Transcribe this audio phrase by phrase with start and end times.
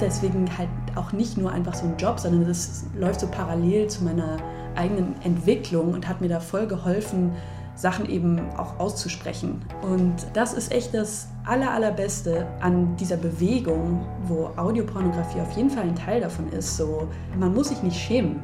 [0.00, 4.04] deswegen halt auch nicht nur einfach so ein Job, sondern das läuft so parallel zu
[4.04, 4.38] meiner
[4.74, 7.32] eigenen Entwicklung und hat mir da voll geholfen,
[7.74, 9.62] Sachen eben auch auszusprechen.
[9.82, 15.84] Und das ist echt das aller, allerbeste an dieser Bewegung, wo Audiopornografie auf jeden Fall
[15.84, 16.76] ein Teil davon ist.
[16.76, 17.08] So,
[17.38, 18.42] man muss sich nicht schämen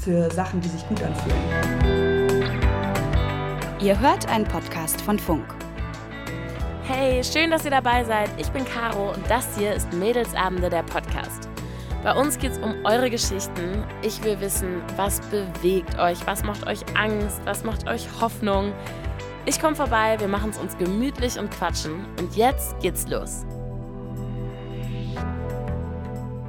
[0.00, 2.40] für Sachen, die sich gut anfühlen.
[3.82, 5.44] Ihr hört einen Podcast von Funk.
[6.84, 8.30] Hey, schön, dass ihr dabei seid.
[8.38, 11.48] Ich bin Caro und das hier ist Mädelsabende der Podcast.
[12.02, 13.84] Bei uns geht es um eure Geschichten.
[14.02, 18.72] Ich will wissen, was bewegt euch, was macht euch Angst, was macht euch Hoffnung.
[19.46, 22.06] Ich komme vorbei, wir machen es uns gemütlich und quatschen.
[22.18, 23.44] Und jetzt geht's los.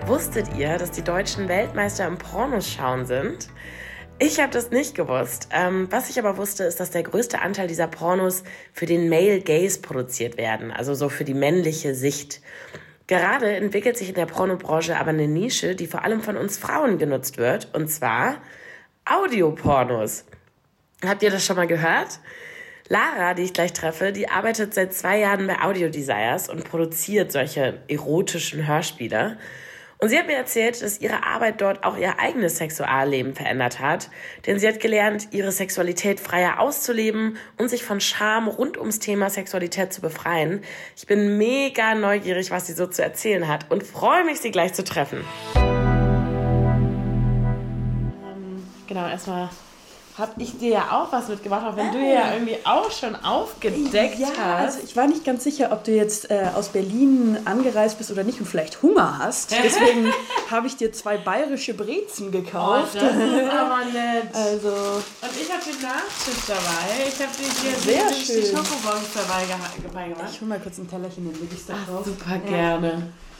[0.05, 3.49] Wusstet ihr, dass die Deutschen Weltmeister im Pornos schauen sind?
[4.23, 5.47] Ich habe das nicht gewusst.
[5.51, 9.41] Ähm, was ich aber wusste, ist, dass der größte Anteil dieser Pornos für den Male
[9.41, 12.39] Gaze produziert werden, also so für die männliche Sicht.
[13.07, 16.99] Gerade entwickelt sich in der Pornobranche aber eine Nische, die vor allem von uns Frauen
[16.99, 18.35] genutzt wird, und zwar
[19.05, 20.25] Audiopornos.
[21.03, 22.19] Habt ihr das schon mal gehört?
[22.89, 27.31] Lara, die ich gleich treffe, die arbeitet seit zwei Jahren bei Audio Desires und produziert
[27.31, 29.39] solche erotischen Hörspiele.
[30.03, 34.09] Und sie hat mir erzählt, dass ihre Arbeit dort auch ihr eigenes Sexualleben verändert hat.
[34.47, 39.29] Denn sie hat gelernt, ihre Sexualität freier auszuleben und sich von Scham rund ums Thema
[39.29, 40.63] Sexualität zu befreien.
[40.97, 44.73] Ich bin mega neugierig, was sie so zu erzählen hat und freue mich, sie gleich
[44.73, 45.23] zu treffen.
[45.55, 45.85] Ähm,
[48.87, 49.51] genau, erstmal
[50.17, 51.91] habe ich dir ja auch was mitgebracht, auch wenn äh.
[51.91, 54.75] du ja irgendwie auch schon aufgedeckt ja, hast.
[54.75, 58.23] Also ich war nicht ganz sicher, ob du jetzt äh, aus Berlin angereist bist oder
[58.23, 59.51] nicht und vielleicht Hunger hast.
[59.63, 60.11] Deswegen
[60.49, 62.95] habe ich dir zwei bayerische Brezen gekauft.
[62.95, 64.33] Oh, das ist aber nett.
[64.33, 64.69] Also.
[64.69, 67.07] Und ich habe den Nachtisch dabei.
[67.07, 68.41] Ich habe dir hier Sehr die, schön.
[68.41, 69.43] die Schokobons dabei,
[69.83, 70.29] dabei gemacht.
[70.31, 72.05] Ich hole mal kurz einen Tellerchen, dann lege ich da drauf.
[72.05, 72.89] Super gerne.
[72.89, 73.30] Ja.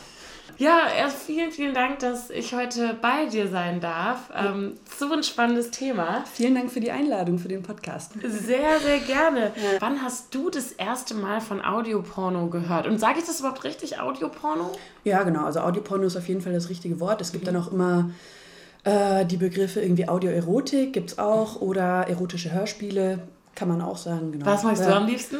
[0.58, 4.32] Ja, erst vielen, vielen Dank, dass ich heute bei dir sein darf.
[4.36, 6.24] Ähm, so ein spannendes Thema.
[6.32, 8.14] Vielen Dank für die Einladung für den Podcast.
[8.22, 9.52] Sehr, sehr gerne.
[9.80, 12.88] Wann hast du das erste Mal von Audioporno gehört?
[12.88, 14.72] Und sage ich das überhaupt richtig, Audioporno?
[15.04, 15.46] Ja, genau.
[15.46, 17.22] Also Audioporno ist auf jeden Fall das richtige Wort.
[17.22, 17.54] Es gibt mhm.
[17.54, 18.12] dann auch immer
[18.84, 23.20] äh, die Begriffe irgendwie Audioerotik, gibt es auch, oder erotische Hörspiele,
[23.56, 24.32] kann man auch sagen.
[24.32, 24.46] Genau.
[24.46, 25.38] Was magst du am liebsten?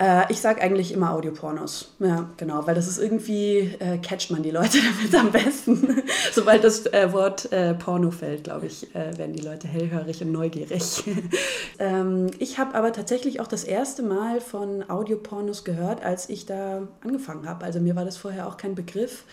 [0.00, 1.92] Äh, ich sage eigentlich immer Audiopornos.
[1.98, 4.78] Ja, genau, weil das ist irgendwie, äh, catcht man die Leute
[5.10, 6.02] damit am besten.
[6.32, 10.32] Sobald das äh, Wort äh, Porno fällt, glaube ich, äh, werden die Leute hellhörig und
[10.32, 11.04] neugierig.
[11.78, 16.88] ähm, ich habe aber tatsächlich auch das erste Mal von Audiopornos gehört, als ich da
[17.04, 17.66] angefangen habe.
[17.66, 19.24] Also mir war das vorher auch kein Begriff.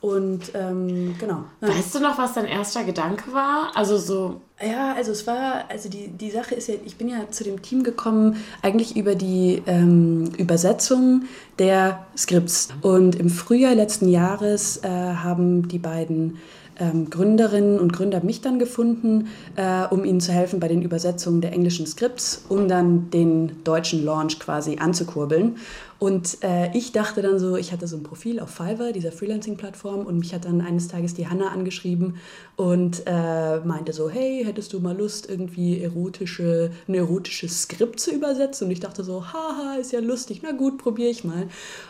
[0.00, 1.44] Und ähm, genau.
[1.60, 3.70] Weißt du noch, was dein erster Gedanke war?
[3.74, 4.40] Also so.
[4.64, 7.62] Ja, also es war, also die, die Sache ist ja, ich bin ja zu dem
[7.62, 11.24] Team gekommen, eigentlich über die ähm, Übersetzung
[11.58, 12.68] der Skripts.
[12.80, 16.38] Und im Frühjahr letzten Jahres äh, haben die beiden
[16.78, 21.40] ähm, Gründerinnen und Gründer mich dann gefunden, äh, um ihnen zu helfen bei den Übersetzungen
[21.40, 25.56] der englischen Skripts, um dann den deutschen Launch quasi anzukurbeln.
[26.02, 30.04] Und äh, ich dachte dann so, ich hatte so ein Profil auf Fiverr, dieser Freelancing-Plattform,
[30.04, 32.16] und mich hat dann eines Tages die Hanna angeschrieben
[32.56, 38.10] und äh, meinte so, hey, hättest du mal Lust, irgendwie erotische, ein erotisches Skript zu
[38.10, 38.66] übersetzen?
[38.66, 41.46] Und ich dachte so, haha, ist ja lustig, na gut, probiere ich mal.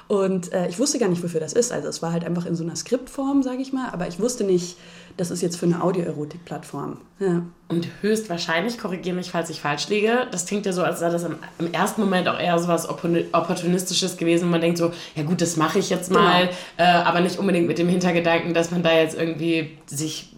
[0.08, 1.72] Und äh, ich wusste gar nicht, wofür das ist.
[1.72, 4.44] Also es war halt einfach in so einer Skriptform, sage ich mal, aber ich wusste
[4.44, 4.76] nicht,
[5.16, 6.98] das ist jetzt für eine Audioerotik-Plattform.
[7.18, 7.42] Ja.
[7.68, 11.24] Und höchstwahrscheinlich, korrigiere mich, falls ich falsch liege, das klingt ja so, als sei das
[11.24, 14.50] im, im ersten Moment auch eher so was Opportunistisches gewesen.
[14.50, 16.52] Man denkt so, ja gut, das mache ich jetzt mal, genau.
[16.76, 20.32] äh, aber nicht unbedingt mit dem Hintergedanken, dass man da jetzt irgendwie sich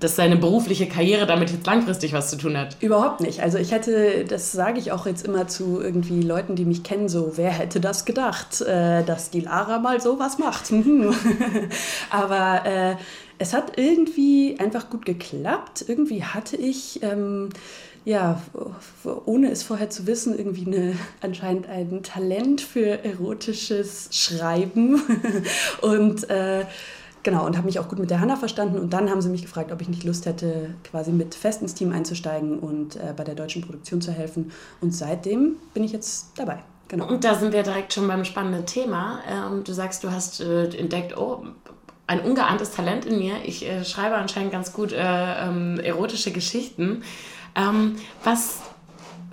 [0.00, 2.76] dass seine berufliche Karriere damit jetzt langfristig was zu tun hat.
[2.80, 3.42] Überhaupt nicht.
[3.42, 7.08] Also ich hätte, das sage ich auch jetzt immer zu irgendwie Leuten, die mich kennen,
[7.08, 10.72] so, wer hätte das gedacht, äh, dass die Lara mal sowas macht.
[12.10, 12.96] Aber äh,
[13.44, 15.84] es hat irgendwie einfach gut geklappt.
[15.86, 17.50] Irgendwie hatte ich, ähm,
[18.06, 18.40] ja,
[19.26, 24.98] ohne es vorher zu wissen, irgendwie eine, anscheinend ein Talent für erotisches Schreiben.
[25.82, 26.64] und äh,
[27.22, 28.78] genau, und habe mich auch gut mit der Hanna verstanden.
[28.78, 31.74] Und dann haben sie mich gefragt, ob ich nicht Lust hätte, quasi mit fest ins
[31.74, 34.52] Team einzusteigen und äh, bei der deutschen Produktion zu helfen.
[34.80, 36.60] Und seitdem bin ich jetzt dabei.
[36.88, 37.08] Genau.
[37.08, 39.20] Und da sind wir direkt schon beim spannenden Thema.
[39.28, 41.44] Ähm, du sagst, du hast äh, entdeckt, oh,
[42.06, 43.36] ein ungeahntes Talent in mir.
[43.44, 47.02] Ich äh, schreibe anscheinend ganz gut äh, ähm, erotische Geschichten.
[47.54, 48.60] Ähm, was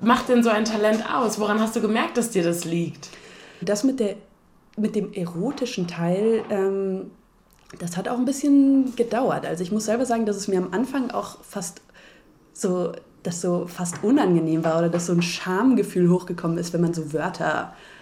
[0.01, 1.39] macht denn so ein Talent aus?
[1.39, 3.09] Woran hast du gemerkt, dass dir das liegt?
[3.61, 4.15] Das mit, der,
[4.77, 7.11] mit dem erotischen Teil, ähm,
[7.77, 9.45] das hat auch ein bisschen gedauert.
[9.45, 11.81] Also ich muss selber sagen, dass es mir am Anfang auch fast
[12.53, 12.93] so,
[13.23, 17.13] das so fast unangenehm war oder dass so ein Schamgefühl hochgekommen ist, wenn man so
[17.13, 18.00] Wörter äh,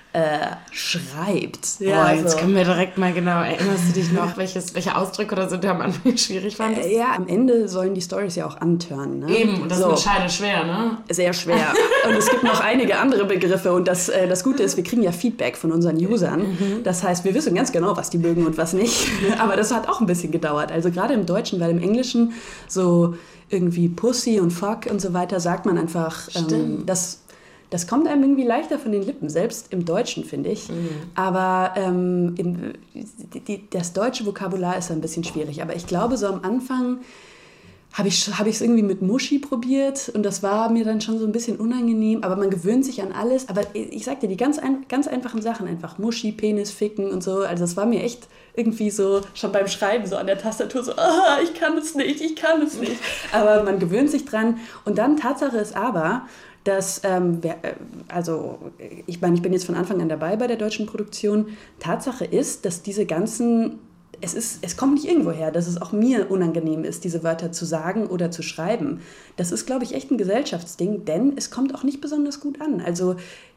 [0.71, 1.79] schreibt.
[1.79, 2.37] Ja, Boah, jetzt so.
[2.39, 5.69] können wir direkt mal genau, erinnerst du dich noch, welches, welche Ausdrücke oder so du
[5.69, 6.87] am Anfang schwierig fandest?
[6.87, 9.19] Äh, ja, am Ende sollen die Stories ja auch antören.
[9.19, 9.37] Ne?
[9.37, 9.85] Eben, und das so.
[9.85, 10.97] ist mit Scheide schwer, ne?
[11.09, 11.73] Sehr schwer.
[12.07, 15.03] und es gibt noch einige andere Begriffe und das, äh, das Gute ist, wir kriegen
[15.03, 16.39] ja Feedback von unseren Usern.
[16.39, 16.83] Mhm.
[16.83, 19.07] Das heißt, wir wissen ganz genau, was die mögen und was nicht.
[19.37, 20.71] Aber das hat auch ein bisschen gedauert.
[20.71, 22.33] Also gerade im Deutschen, weil im Englischen
[22.67, 23.13] so
[23.49, 27.19] irgendwie Pussy und Fuck und so weiter sagt man einfach, ähm, das
[27.69, 30.69] das kommt einem irgendwie leichter von den Lippen, selbst im Deutschen, finde ich.
[30.69, 30.89] Mhm.
[31.15, 32.73] Aber ähm, im,
[33.47, 35.61] die, das deutsche Vokabular ist ein bisschen schwierig.
[35.61, 36.99] Aber ich glaube, so am Anfang
[37.93, 41.25] habe ich es hab irgendwie mit Muschi probiert und das war mir dann schon so
[41.25, 43.49] ein bisschen unangenehm, aber man gewöhnt sich an alles.
[43.49, 47.23] Aber ich sag dir, die ganz, ein, ganz einfachen Sachen, einfach Muschi, Penis, Ficken und
[47.23, 50.83] so, also das war mir echt irgendwie so schon beim Schreiben so an der Tastatur
[50.83, 52.97] so, ah, ich kann es nicht, ich kann es nicht.
[53.31, 54.59] Aber man gewöhnt sich dran.
[54.85, 56.23] Und dann Tatsache ist aber,
[56.63, 57.53] dass, ähm, äh,
[58.07, 58.59] also
[59.07, 61.47] ich meine, ich bin jetzt von Anfang an dabei bei der deutschen Produktion.
[61.79, 63.79] Tatsache ist, dass diese ganzen,
[64.21, 67.51] es, ist, es kommt nicht irgendwo her, dass es auch mir unangenehm ist, diese Wörter
[67.51, 69.01] zu sagen oder zu schreiben.
[69.37, 72.81] Das ist, glaube ich, echt ein Gesellschaftsding, denn es kommt auch nicht besonders gut an.
[72.81, 73.15] Also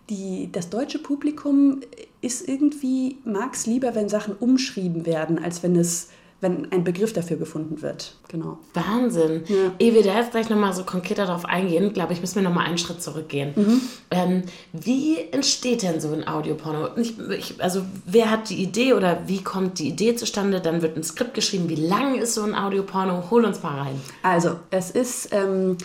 [0.08, 1.81] die, das deutsche Publikum
[2.20, 6.08] ist irgendwie, mag es lieber, wenn Sachen umschrieben werden, als wenn es
[6.43, 8.17] wenn ein Begriff dafür gefunden wird.
[8.29, 8.59] Genau.
[8.75, 9.44] Wahnsinn.
[9.47, 9.73] Ja.
[9.79, 12.67] Ehe wir da jetzt gleich nochmal so konkreter darauf eingehen, glaube ich, müssen wir nochmal
[12.67, 13.53] einen Schritt zurückgehen.
[13.55, 13.81] Mhm.
[14.11, 14.43] Ähm,
[14.73, 16.97] wie entsteht denn so ein Audioporno?
[16.97, 20.61] Ich, ich, also wer hat die Idee oder wie kommt die Idee zustande?
[20.61, 21.69] Dann wird ein Skript geschrieben.
[21.69, 23.31] Wie lang ist so ein Audioporno?
[23.31, 24.00] Hol uns mal rein.
[24.23, 25.31] Also es ist...
[25.33, 25.79] Ähm,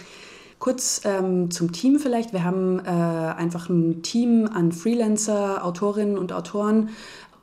[0.60, 2.34] Kurz ähm, zum Team vielleicht.
[2.34, 6.90] Wir haben äh, einfach ein Team an Freelancer, Autorinnen und Autoren,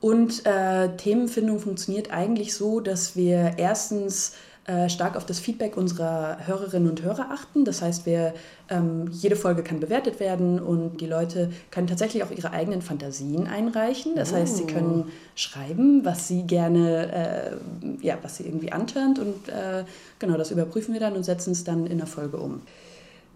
[0.04, 4.34] und äh, Themenfindung funktioniert eigentlich so, dass wir erstens
[4.66, 7.64] äh, stark auf das Feedback unserer Hörerinnen und Hörer achten.
[7.64, 8.34] Das heißt, wir,
[8.68, 13.46] ähm, jede Folge kann bewertet werden und die Leute können tatsächlich auch ihre eigenen Fantasien
[13.46, 14.14] einreichen.
[14.14, 14.36] Das oh.
[14.36, 19.84] heißt, sie können schreiben, was sie gerne, äh, ja, was sie irgendwie antörnt und äh,
[20.18, 22.60] genau das überprüfen wir dann und setzen es dann in der Folge um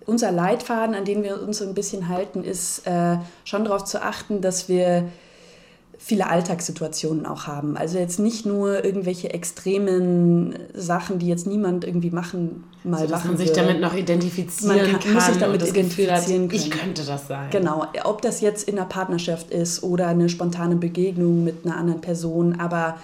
[0.04, 4.02] unser Leitfaden, an den wir uns so ein bisschen halten, ist äh, schon darauf zu
[4.02, 5.08] achten, dass wir
[6.00, 7.76] viele Alltagssituationen auch haben.
[7.76, 13.24] Also jetzt nicht nur irgendwelche extremen Sachen, die jetzt niemand irgendwie machen, mal also, dass
[13.24, 13.56] machen man sich will.
[13.56, 15.14] damit noch identifizieren man kann.
[15.14, 17.50] muss sich damit identifizieren hat, Ich könnte das sein.
[17.50, 22.00] Genau, ob das jetzt in einer Partnerschaft ist oder eine spontane Begegnung mit einer anderen
[22.00, 22.96] Person, aber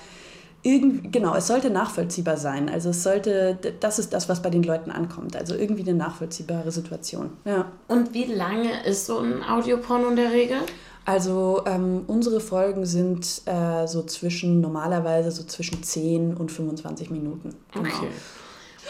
[0.62, 2.70] irgendwie, genau, es sollte nachvollziehbar sein.
[2.70, 5.36] Also es sollte, das ist das, was bei den Leuten ankommt.
[5.36, 7.30] Also irgendwie eine nachvollziehbare Situation.
[7.44, 7.66] Ja.
[7.86, 10.56] Und wie lange ist so ein Audioporno in der Regel?
[11.04, 17.54] Also ähm, unsere Folgen sind äh, so zwischen, normalerweise so zwischen 10 und 25 Minuten.
[17.72, 17.88] Genau.
[17.88, 18.08] Okay.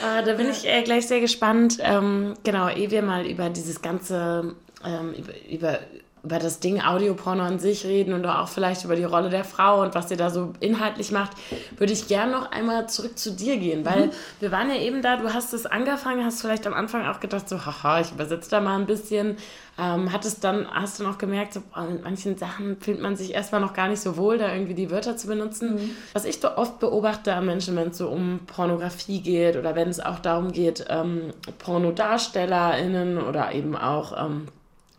[0.01, 1.79] Äh, da bin ich äh, gleich sehr gespannt.
[1.81, 5.79] Ähm, genau, ehe wir mal über dieses ganze, ähm, über, über
[6.25, 9.83] über das Ding Audioporno an sich reden und auch vielleicht über die Rolle der Frau
[9.83, 11.33] und was ihr da so inhaltlich macht,
[11.77, 14.11] würde ich gerne noch einmal zurück zu dir gehen, weil mhm.
[14.41, 17.49] wir waren ja eben da, du hast es angefangen, hast vielleicht am Anfang auch gedacht,
[17.49, 19.37] so, haha, ich übersetze da mal ein bisschen,
[19.79, 23.61] ähm, hattest dann, hast du noch gemerkt, so, mit manchen Sachen fühlt man sich erstmal
[23.61, 25.75] noch gar nicht so wohl, da irgendwie die Wörter zu benutzen.
[25.75, 25.91] Mhm.
[26.15, 29.89] Was ich so oft beobachte an Menschen, wenn es so um Pornografie geht oder wenn
[29.89, 34.49] es auch darum geht, ähm, PornodarstellerInnen oder eben auch ähm,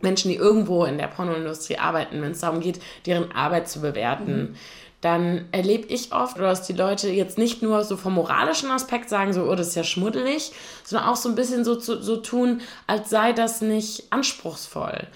[0.00, 4.36] Menschen, die irgendwo in der Pornoindustrie arbeiten, wenn es darum geht, deren Arbeit zu bewerten,
[4.36, 4.56] mhm.
[5.00, 9.32] dann erlebe ich oft, dass die Leute jetzt nicht nur so vom moralischen Aspekt sagen,
[9.32, 10.52] so, oh, das ist ja schmuddelig,
[10.84, 15.06] sondern auch so ein bisschen so, so, so tun, als sei das nicht anspruchsvoll.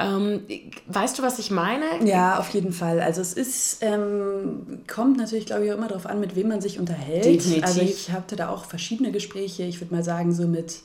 [0.00, 0.42] Ähm,
[0.86, 1.84] weißt du, was ich meine?
[2.04, 3.00] Ja, auf jeden Fall.
[3.00, 6.60] Also es ist, ähm, kommt natürlich, glaube ich, auch immer darauf an, mit wem man
[6.60, 7.24] sich unterhält.
[7.24, 7.64] Definitiv.
[7.64, 9.64] Also ich hatte da auch verschiedene Gespräche.
[9.64, 10.76] Ich würde mal sagen, so mit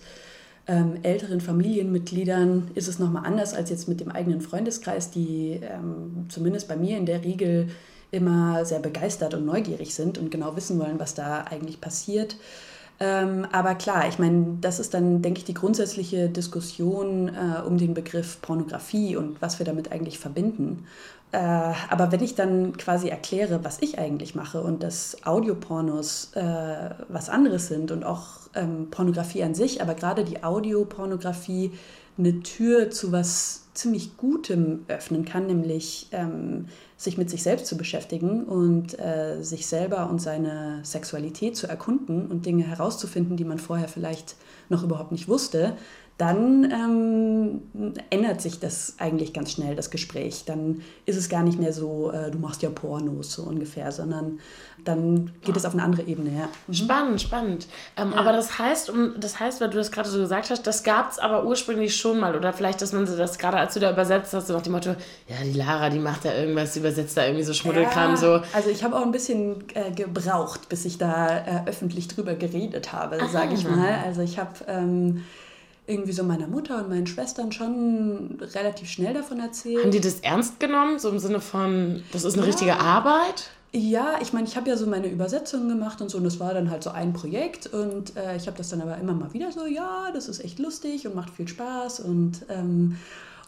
[0.68, 6.26] ähm, älteren Familienmitgliedern ist es nochmal anders als jetzt mit dem eigenen Freundeskreis, die ähm,
[6.30, 7.68] zumindest bei mir in der Regel
[8.12, 12.38] immer sehr begeistert und neugierig sind und genau wissen wollen, was da eigentlich passiert.
[13.00, 17.78] Ähm, aber klar, ich meine, das ist dann, denke ich, die grundsätzliche Diskussion äh, um
[17.78, 20.86] den Begriff Pornografie und was wir damit eigentlich verbinden.
[21.32, 26.92] Äh, aber wenn ich dann quasi erkläre, was ich eigentlich mache und dass Audiopornos äh,
[27.10, 31.72] was anderes sind und auch ähm, Pornografie an sich, aber gerade die Audiopornografie
[32.18, 36.68] eine Tür zu was ziemlich Gutem öffnen kann, nämlich ähm,
[37.04, 42.28] sich mit sich selbst zu beschäftigen und äh, sich selber und seine Sexualität zu erkunden
[42.28, 44.36] und Dinge herauszufinden, die man vorher vielleicht
[44.70, 45.76] noch überhaupt nicht wusste,
[46.24, 50.46] dann ähm, ändert sich das eigentlich ganz schnell, das Gespräch.
[50.46, 54.40] Dann ist es gar nicht mehr so, äh, du machst ja Pornos so ungefähr, sondern
[54.86, 56.30] dann geht es auf eine andere Ebene.
[56.30, 56.50] Ja.
[56.68, 56.74] Mhm.
[56.74, 57.68] Spannend, spannend.
[57.98, 58.18] Ähm, ja.
[58.18, 61.12] Aber das heißt, um, das heißt, weil du das gerade so gesagt hast, das gab
[61.12, 62.38] es aber ursprünglich schon mal.
[62.38, 64.92] Oder vielleicht, dass man das gerade, als du da übersetzt hast, so nach dem Motto,
[65.28, 68.12] ja, die Lara, die macht da irgendwas, übersetzt da irgendwie so Schmuddelkram.
[68.12, 68.42] Ja, so.
[68.54, 72.94] Also ich habe auch ein bisschen äh, gebraucht, bis ich da äh, öffentlich drüber geredet
[72.94, 74.00] habe, sage ich mal.
[74.06, 74.54] Also ich habe...
[74.68, 75.24] Ähm,
[75.86, 79.84] irgendwie so meiner Mutter und meinen Schwestern schon relativ schnell davon erzählt.
[79.84, 82.48] Haben die das ernst genommen, so im Sinne von, das ist eine ja.
[82.48, 83.50] richtige Arbeit?
[83.76, 86.54] Ja, ich meine, ich habe ja so meine Übersetzungen gemacht und so und das war
[86.54, 89.52] dann halt so ein Projekt und äh, ich habe das dann aber immer mal wieder
[89.52, 92.98] so, ja, das ist echt lustig und macht viel Spaß und ähm,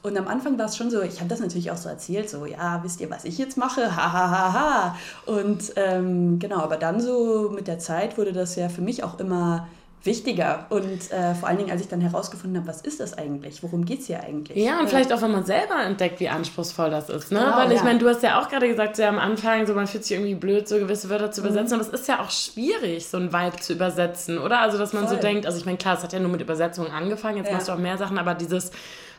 [0.01, 2.45] und am Anfang war es schon so, ich habe das natürlich auch so erzählt, so,
[2.45, 3.95] ja, wisst ihr, was ich jetzt mache?
[3.95, 4.95] Ha, ha, ha, ha.
[5.25, 9.19] Und ähm, genau, aber dann so mit der Zeit wurde das ja für mich auch
[9.19, 9.67] immer
[10.05, 10.65] wichtiger.
[10.69, 13.61] Und äh, vor allen Dingen, als ich dann herausgefunden habe, was ist das eigentlich?
[13.63, 14.57] Worum geht es hier eigentlich?
[14.57, 17.31] Ja, und vielleicht auch, wenn man selber entdeckt, wie anspruchsvoll das ist.
[17.31, 17.39] Ne?
[17.39, 17.83] Genau, Weil ich ja.
[17.83, 20.35] meine, du hast ja auch gerade gesagt, so am Anfang, so man fühlt sich irgendwie
[20.35, 21.77] blöd, so gewisse Wörter zu übersetzen.
[21.77, 21.83] Mhm.
[21.83, 24.59] Und es ist ja auch schwierig, so ein Vibe zu übersetzen, oder?
[24.59, 25.15] Also, dass man Voll.
[25.15, 27.53] so denkt, also ich meine, klar, es hat ja nur mit Übersetzungen angefangen, jetzt ja.
[27.53, 28.71] machst du auch mehr Sachen, aber dieses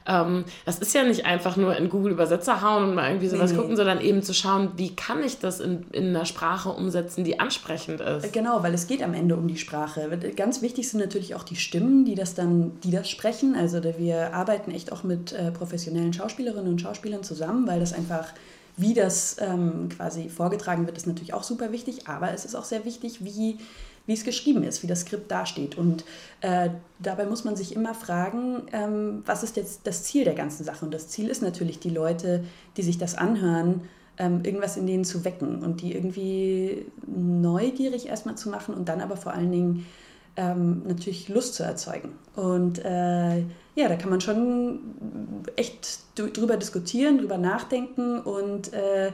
[0.07, 3.53] ähm, das ist ja nicht einfach nur in Google Übersetzer hauen und mal irgendwie sowas
[3.53, 7.25] nee, gucken, sondern eben zu schauen, wie kann ich das in, in einer Sprache umsetzen,
[7.25, 8.33] die ansprechend ist.
[8.33, 10.09] Genau, weil es geht am Ende um die Sprache.
[10.37, 13.55] Ganz wichtig sind natürlich auch die Stimmen, die das dann, die das sprechen.
[13.55, 18.33] Also wir arbeiten echt auch mit äh, professionellen Schauspielerinnen und Schauspielern zusammen, weil das einfach
[18.77, 22.65] wie das ähm, quasi vorgetragen wird, ist natürlich auch super wichtig, aber es ist auch
[22.65, 23.59] sehr wichtig, wie
[24.07, 25.77] wie es geschrieben ist, wie das Skript dasteht.
[25.77, 26.05] Und
[26.41, 30.65] äh, dabei muss man sich immer fragen, ähm, was ist jetzt das Ziel der ganzen
[30.65, 30.85] Sache?
[30.85, 32.45] Und das Ziel ist natürlich, die Leute,
[32.77, 33.83] die sich das anhören,
[34.19, 39.01] ähm, irgendwas in denen zu wecken und die irgendwie neugierig erstmal zu machen und dann
[39.01, 39.87] aber vor allen Dingen
[40.37, 42.13] ähm, natürlich Lust zu erzeugen.
[42.35, 43.39] Und äh,
[43.75, 44.81] ja, da kann man schon
[45.57, 49.13] echt drüber diskutieren, drüber nachdenken und äh,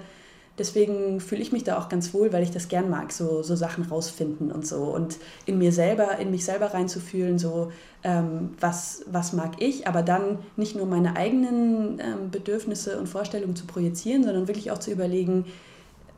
[0.58, 3.56] deswegen fühle ich mich da auch ganz wohl, weil ich das gern mag, so, so
[3.56, 4.82] Sachen rausfinden und so.
[4.82, 7.72] Und in mir selber, in mich selber reinzufühlen, so
[8.04, 13.56] ähm, was, was mag ich, aber dann nicht nur meine eigenen ähm, Bedürfnisse und Vorstellungen
[13.56, 15.46] zu projizieren, sondern wirklich auch zu überlegen,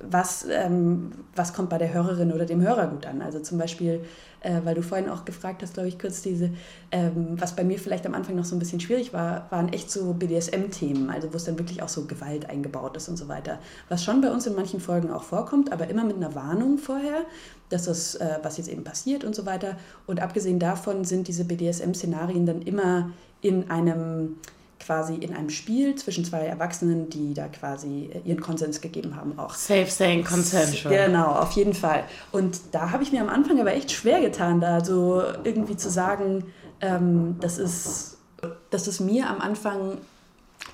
[0.01, 3.23] was, ähm, was kommt bei der Hörerin oder dem Hörer gut an.
[3.23, 4.05] Also zum Beispiel,
[4.41, 6.51] äh, weil du vorhin auch gefragt hast, glaube ich, kurz diese,
[6.93, 9.91] ähm, was bei mir vielleicht am Anfang noch so ein bisschen schwierig war, waren echt
[9.91, 13.59] so BDSM-Themen, also wo es dann wirklich auch so Gewalt eingebaut ist und so weiter.
[13.89, 17.25] Was schon bei uns in manchen Folgen auch vorkommt, aber immer mit einer Warnung vorher,
[17.71, 19.77] dass das, äh, was jetzt eben passiert und so weiter.
[20.07, 23.11] Und abgesehen davon sind diese BDSM-Szenarien dann immer
[23.41, 24.37] in einem
[24.85, 29.39] quasi in einem Spiel zwischen zwei Erwachsenen, die da quasi äh, ihren Konsens gegeben haben
[29.39, 29.55] auch.
[29.55, 31.07] Safe saying consensual.
[31.07, 32.05] Genau, auf jeden Fall.
[32.33, 35.91] Und da habe ich mir am Anfang aber echt schwer getan, da so irgendwie zu
[35.91, 36.45] sagen,
[36.81, 38.19] ähm, das ist,
[38.71, 39.99] dass es mir am Anfang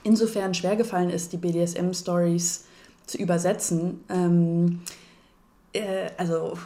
[0.03, 2.65] insofern schwer gefallen ist, die BDSM-Stories
[3.07, 4.05] zu übersetzen.
[4.09, 4.81] Ähm,
[5.73, 6.59] äh, also,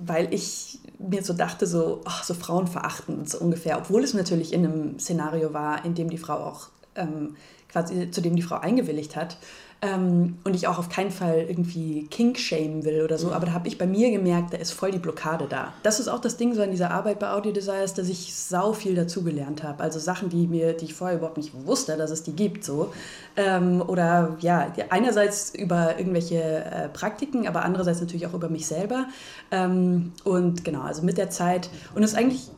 [0.00, 4.64] weil ich mir so dachte, so, ach, so frauenverachtend so ungefähr, obwohl es natürlich in
[4.64, 6.68] einem Szenario war, in dem die Frau auch
[7.00, 7.36] ähm,
[7.68, 9.36] quasi zu dem die Frau eingewilligt hat.
[9.82, 13.32] Ähm, und ich auch auf keinen Fall irgendwie kink shamen will oder so, mhm.
[13.32, 15.72] aber da habe ich bei mir gemerkt, da ist voll die Blockade da.
[15.82, 18.74] Das ist auch das Ding so an dieser Arbeit bei Audio Desires, dass ich sau
[18.74, 19.82] viel dazugelernt habe.
[19.82, 22.92] Also Sachen, die mir, die ich vorher überhaupt nicht wusste, dass es die gibt, so.
[23.36, 29.06] Ähm, oder ja, einerseits über irgendwelche äh, Praktiken, aber andererseits natürlich auch über mich selber.
[29.50, 31.70] Ähm, und genau, also mit der Zeit.
[31.94, 32.50] Und es ist eigentlich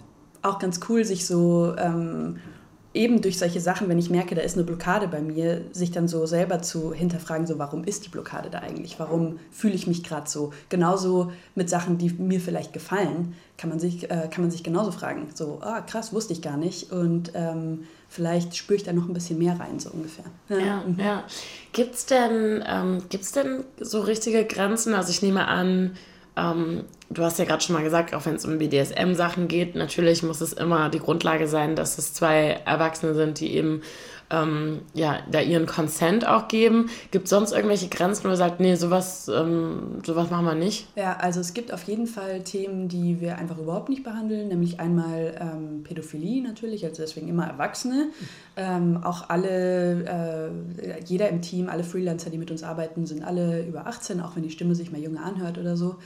[0.42, 2.40] auch ganz cool, sich so ähm,
[2.94, 6.08] eben durch solche Sachen, wenn ich merke, da ist eine Blockade bei mir, sich dann
[6.08, 8.98] so selber zu hinterfragen, so warum ist die Blockade da eigentlich?
[8.98, 10.52] Warum fühle ich mich gerade so?
[10.68, 14.92] Genauso mit Sachen, die mir vielleicht gefallen, kann man sich, äh, kann man sich genauso
[14.92, 15.28] fragen.
[15.34, 16.92] So, ah, krass, wusste ich gar nicht.
[16.92, 20.24] Und ähm, vielleicht spüre ich da noch ein bisschen mehr rein, so ungefähr.
[20.48, 20.84] Ja, ja.
[20.86, 20.98] Mhm.
[20.98, 21.24] ja.
[21.72, 23.02] Gibt es denn, ähm,
[23.34, 24.94] denn so richtige Grenzen?
[24.94, 25.92] Also ich nehme an,
[26.36, 30.22] ähm, du hast ja gerade schon mal gesagt, auch wenn es um BDSM-Sachen geht, natürlich
[30.22, 33.82] muss es immer die Grundlage sein, dass es zwei Erwachsene sind, die eben
[34.32, 36.88] ähm, ja, da ihren Consent auch geben.
[37.10, 40.88] Gibt es sonst irgendwelche Grenzen, wo du sagst, nee, sowas, ähm, sowas machen wir nicht?
[40.96, 44.80] Ja, also es gibt auf jeden Fall Themen, die wir einfach überhaupt nicht behandeln, nämlich
[44.80, 48.08] einmal ähm, Pädophilie natürlich, also deswegen immer Erwachsene.
[48.56, 53.62] Ähm, auch alle, äh, jeder im Team, alle Freelancer, die mit uns arbeiten, sind alle
[53.64, 55.96] über 18, auch wenn die Stimme sich mal jünger anhört oder so.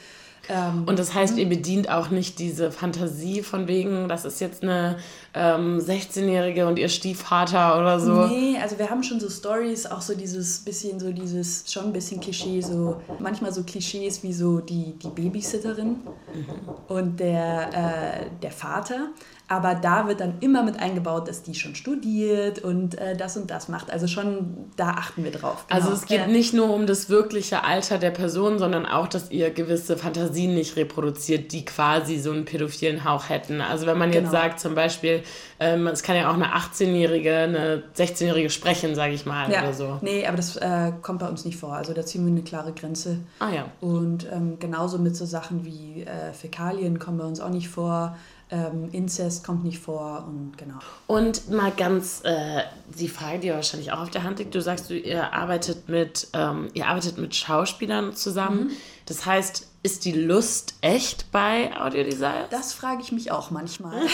[0.48, 4.62] Ähm, und das heißt, ihr bedient auch nicht diese Fantasie von wegen, das ist jetzt
[4.62, 4.98] eine
[5.34, 8.26] ähm, 16-Jährige und ihr Stiefvater oder so.
[8.26, 11.92] Nee, also wir haben schon so Stories, auch so dieses bisschen, so dieses, schon ein
[11.92, 16.46] bisschen Klischee, so manchmal so Klischees wie so die, die Babysitterin mhm.
[16.88, 19.08] und der, äh, der Vater.
[19.48, 23.48] Aber da wird dann immer mit eingebaut, dass die schon studiert und äh, das und
[23.50, 23.92] das macht.
[23.92, 25.66] Also schon da achten wir drauf.
[25.68, 25.80] Genau.
[25.80, 26.26] Also es geht ja.
[26.26, 30.76] nicht nur um das wirkliche Alter der Person, sondern auch, dass ihr gewisse Fantasien nicht
[30.76, 33.60] reproduziert, die quasi so einen pädophilen Hauch hätten.
[33.60, 34.32] Also wenn man jetzt genau.
[34.32, 35.22] sagt zum Beispiel,
[35.60, 39.62] ähm, es kann ja auch eine 18-Jährige, eine 16-Jährige sprechen, sage ich mal, ja.
[39.62, 39.98] oder so.
[40.00, 41.74] Nee, aber das äh, kommt bei uns nicht vor.
[41.74, 43.18] Also da ziehen wir eine klare Grenze.
[43.38, 43.66] Ah ja.
[43.80, 48.16] Und ähm, genauso mit so Sachen wie äh, Fäkalien kommen bei uns auch nicht vor.
[48.48, 50.78] Ähm, Inzest kommt nicht vor und genau.
[51.08, 52.62] Und mal ganz äh,
[52.96, 54.54] die Frage, die wahrscheinlich auch auf der Hand liegt.
[54.54, 58.68] Du sagst, du, ihr arbeitet mit, ähm, ihr arbeitet mit Schauspielern zusammen.
[58.68, 58.70] Mhm.
[59.06, 62.44] Das heißt, ist die Lust echt bei Audiodesign?
[62.50, 64.00] Das frage ich mich auch manchmal.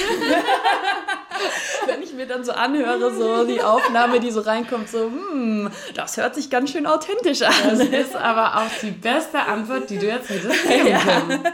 [1.87, 6.17] Wenn ich mir dann so anhöre, so die Aufnahme, die so reinkommt, so, hm, das
[6.17, 7.53] hört sich ganz schön authentisch an.
[7.71, 11.45] Das ist aber auch die beste Antwort, die du jetzt hättest geben können.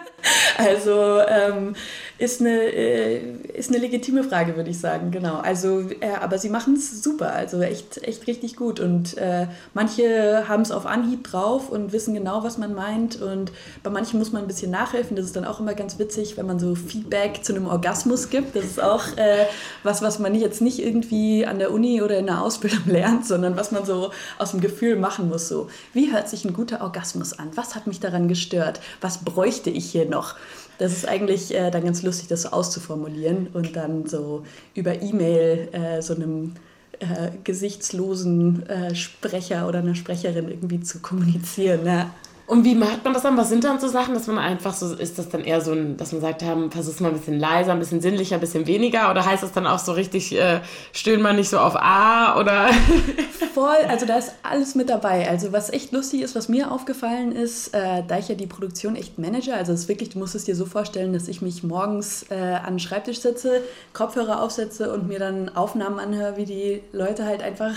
[0.58, 0.64] Ja.
[0.64, 1.76] Also, ähm,
[2.18, 3.20] ist eine, äh,
[3.54, 5.37] ist eine legitime Frage, würde ich sagen, genau.
[5.37, 8.80] Also, äh, aber sie machen es super, also echt, echt richtig gut.
[8.80, 13.22] Und äh, manche haben es auf Anhieb drauf und wissen genau, was man meint.
[13.22, 13.52] Und
[13.84, 15.16] bei manchen muss man ein bisschen nachhelfen.
[15.16, 18.56] Das ist dann auch immer ganz witzig, wenn man so Feedback zu einem Orgasmus gibt.
[18.56, 19.46] Das ist auch äh,
[19.84, 23.56] was, was man jetzt nicht irgendwie an der Uni oder in der Ausbildung lernt, sondern
[23.56, 25.46] was man so aus dem Gefühl machen muss.
[25.46, 27.50] So, wie hört sich ein guter Orgasmus an?
[27.54, 28.80] Was hat mich daran gestört?
[29.00, 30.34] Was bräuchte ich hier noch?
[30.78, 34.44] Das ist eigentlich äh, dann ganz lustig, das so auszuformulieren und dann so
[34.75, 36.54] über E-Mail äh, so einem
[37.00, 41.85] äh, gesichtslosen äh, Sprecher oder einer Sprecherin irgendwie zu kommunizieren.
[41.85, 42.11] Ja.
[42.48, 43.36] Und wie macht man das dann?
[43.36, 45.98] Was sind dann so Sachen, dass man einfach so, ist das dann eher so, ein,
[45.98, 49.10] dass man sagt, haben, versuch's mal ein bisschen leiser, ein bisschen sinnlicher, ein bisschen weniger?
[49.10, 50.60] Oder heißt das dann auch so richtig, äh,
[50.92, 52.70] stöhnen man nicht so auf A oder?
[53.54, 55.28] Voll, also da ist alles mit dabei.
[55.28, 58.96] Also was echt lustig ist, was mir aufgefallen ist, äh, da ich ja die Produktion
[58.96, 62.24] echt manage, also es wirklich, du musst es dir so vorstellen, dass ich mich morgens
[62.30, 63.60] äh, an den Schreibtisch sitze,
[63.92, 67.74] Kopfhörer aufsetze und mir dann Aufnahmen anhöre, wie die Leute halt einfach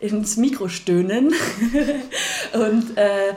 [0.00, 1.34] ins Mikro stöhnen.
[2.54, 3.34] und äh,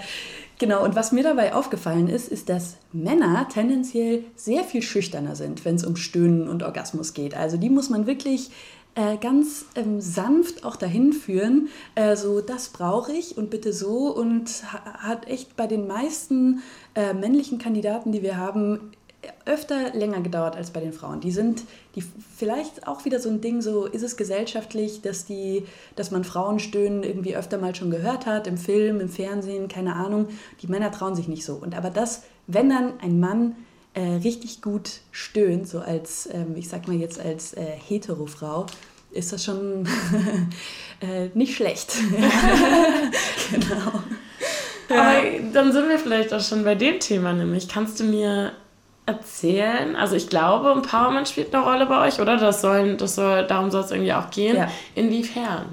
[0.59, 5.63] Genau, und was mir dabei aufgefallen ist, ist, dass Männer tendenziell sehr viel schüchterner sind,
[5.63, 7.33] wenn es um Stöhnen und Orgasmus geht.
[7.33, 8.51] Also die muss man wirklich
[8.95, 14.13] äh, ganz ähm, sanft auch dahin führen, äh, so das brauche ich und bitte so
[14.13, 16.61] und hat echt bei den meisten
[16.93, 18.91] äh, männlichen Kandidaten, die wir haben,
[19.45, 21.19] öfter länger gedauert als bei den Frauen.
[21.19, 21.63] Die sind,
[21.95, 22.03] die
[22.37, 26.59] vielleicht auch wieder so ein Ding, so ist es gesellschaftlich, dass die, dass man Frauen
[26.59, 30.27] stöhnen irgendwie öfter mal schon gehört hat, im Film, im Fernsehen, keine Ahnung.
[30.61, 31.55] Die Männer trauen sich nicht so.
[31.55, 33.55] Und aber das, wenn dann ein Mann
[33.93, 38.67] äh, richtig gut stöhnt, so als, ähm, ich sag mal jetzt als äh, Hetero-Frau,
[39.11, 39.87] ist das schon
[41.01, 41.93] äh, nicht schlecht.
[43.51, 44.03] genau.
[44.89, 45.21] Aber
[45.53, 48.53] dann sind wir vielleicht auch schon bei dem Thema, nämlich kannst du mir
[49.09, 49.95] erzählen?
[49.95, 52.37] Also ich glaube, Empowerment spielt eine Rolle bei euch, oder?
[52.37, 54.55] Das soll, das soll, darum soll es irgendwie auch gehen.
[54.55, 54.67] Ja.
[54.95, 55.65] Inwiefern?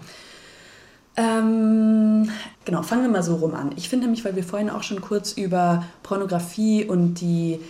[1.17, 2.31] Ähm,
[2.65, 3.73] genau, fangen wir mal so rum an.
[3.77, 7.61] Ich finde nämlich, weil wir vorhin auch schon kurz über Pornografie und die,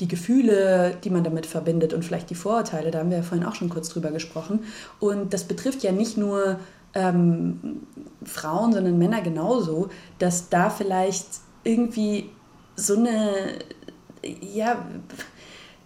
[0.00, 3.46] die Gefühle, die man damit verbindet und vielleicht die Vorurteile, da haben wir ja vorhin
[3.46, 4.64] auch schon kurz drüber gesprochen.
[4.98, 6.58] Und das betrifft ja nicht nur
[6.94, 7.82] ähm,
[8.24, 11.26] Frauen, sondern Männer genauso, dass da vielleicht
[11.62, 12.30] irgendwie
[12.76, 13.30] so eine
[14.40, 14.84] ja,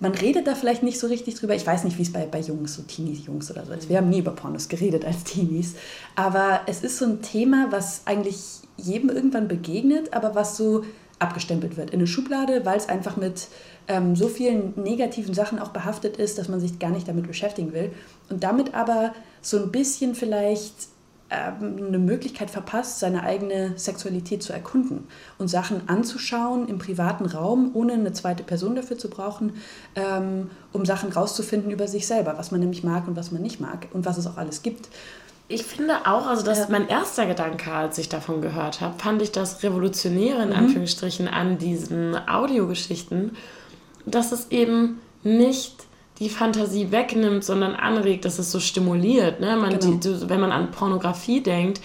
[0.01, 1.55] man redet da vielleicht nicht so richtig drüber.
[1.55, 3.89] Ich weiß nicht, wie es bei, bei Jungs, so Teenies, Jungs oder so ist.
[3.89, 5.75] Wir haben nie über Pornos geredet als Teenies.
[6.17, 8.39] Aber es ist so ein Thema, was eigentlich
[8.79, 10.85] jedem irgendwann begegnet, aber was so
[11.19, 13.49] abgestempelt wird in eine Schublade, weil es einfach mit
[13.89, 17.75] ähm, so vielen negativen Sachen auch behaftet ist, dass man sich gar nicht damit beschäftigen
[17.75, 17.93] will.
[18.31, 20.75] Und damit aber so ein bisschen vielleicht
[21.31, 25.07] eine Möglichkeit verpasst, seine eigene Sexualität zu erkunden
[25.39, 29.55] und Sachen anzuschauen im privaten Raum, ohne eine zweite Person dafür zu brauchen,
[29.95, 33.61] ähm, um Sachen rauszufinden über sich selber, was man nämlich mag und was man nicht
[33.61, 34.89] mag und was es auch alles gibt.
[35.47, 39.33] Ich finde auch, also dass mein erster Gedanke, als ich davon gehört habe, fand ich
[39.33, 40.57] das Revolutionäre in mhm.
[40.57, 43.37] Anführungsstrichen an diesen Audiogeschichten,
[44.07, 45.87] dass es eben nicht
[46.21, 49.41] die Fantasie wegnimmt, sondern anregt, dass es so stimuliert.
[49.41, 49.57] Ne?
[49.57, 49.97] Man, genau.
[49.97, 51.81] die, wenn man an Pornografie denkt,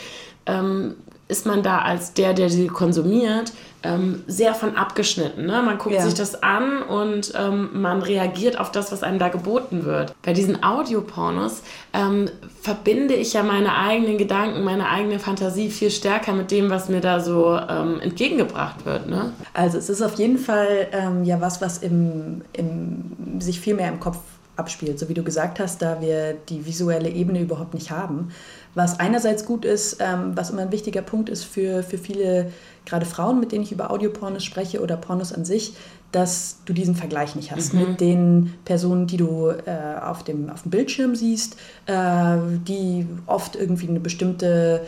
[0.46, 0.96] ähm,
[1.28, 5.46] ist man da als der, der sie konsumiert, ähm, sehr von abgeschnitten.
[5.46, 5.62] Ne?
[5.64, 6.02] Man guckt ja.
[6.04, 10.14] sich das an und ähm, man reagiert auf das, was einem da geboten wird.
[10.22, 12.30] Bei diesen Audiopornos ähm,
[12.62, 17.02] verbinde ich ja meine eigenen Gedanken, meine eigene Fantasie viel stärker mit dem, was mir
[17.02, 19.08] da so ähm, entgegengebracht wird.
[19.08, 19.34] Ne?
[19.54, 23.90] Also es ist auf jeden Fall ähm, ja was, was im, im, sich viel mehr
[23.90, 24.18] im Kopf
[24.56, 25.00] abspielt.
[25.00, 28.32] So wie du gesagt hast, da wir die visuelle Ebene überhaupt nicht haben,
[28.74, 32.52] was einerseits gut ist, ähm, was immer ein wichtiger Punkt ist für, für viele,
[32.86, 35.76] gerade Frauen, mit denen ich über Audiopornos spreche oder Pornos an sich,
[36.12, 37.80] dass du diesen Vergleich nicht hast mhm.
[37.80, 43.56] mit den Personen, die du äh, auf, dem, auf dem Bildschirm siehst, äh, die oft
[43.56, 44.82] irgendwie eine bestimmte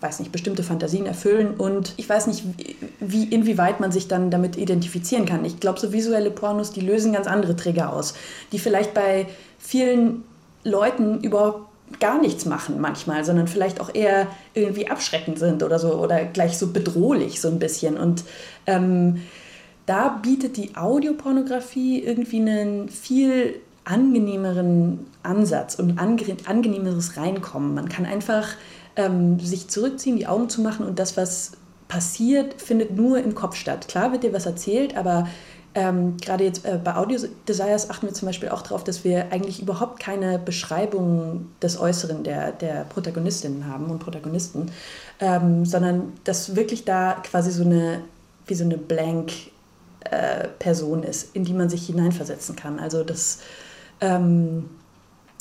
[0.00, 2.44] weiß nicht, bestimmte Fantasien erfüllen und ich weiß nicht,
[3.00, 5.44] wie, inwieweit man sich dann damit identifizieren kann.
[5.44, 8.14] Ich glaube, so visuelle Pornos, die lösen ganz andere Trigger aus,
[8.52, 9.26] die vielleicht bei
[9.58, 10.24] vielen
[10.64, 11.66] Leuten überhaupt
[12.00, 16.58] gar nichts machen manchmal, sondern vielleicht auch eher irgendwie abschreckend sind oder so oder gleich
[16.58, 17.96] so bedrohlich so ein bisschen.
[17.96, 18.24] Und
[18.66, 19.22] ähm,
[19.86, 27.74] da bietet die Audiopornografie irgendwie einen viel angenehmeren Ansatz und angenehmeres Reinkommen.
[27.74, 28.48] Man kann einfach
[28.96, 31.52] ähm, sich zurückziehen, die Augen zu machen und das, was
[31.88, 33.88] passiert, findet nur im Kopf statt.
[33.88, 35.28] Klar wird dir was erzählt, aber
[35.74, 39.30] ähm, gerade jetzt äh, bei Audio Desires achten wir zum Beispiel auch darauf, dass wir
[39.30, 44.70] eigentlich überhaupt keine Beschreibung des Äußeren der, der Protagonistinnen haben und Protagonisten,
[45.20, 48.00] ähm, sondern dass wirklich da quasi so eine,
[48.46, 49.32] wie so eine Blank
[50.00, 52.78] äh, Person ist, in die man sich hineinversetzen kann.
[52.78, 53.40] Also das
[54.00, 54.70] ähm,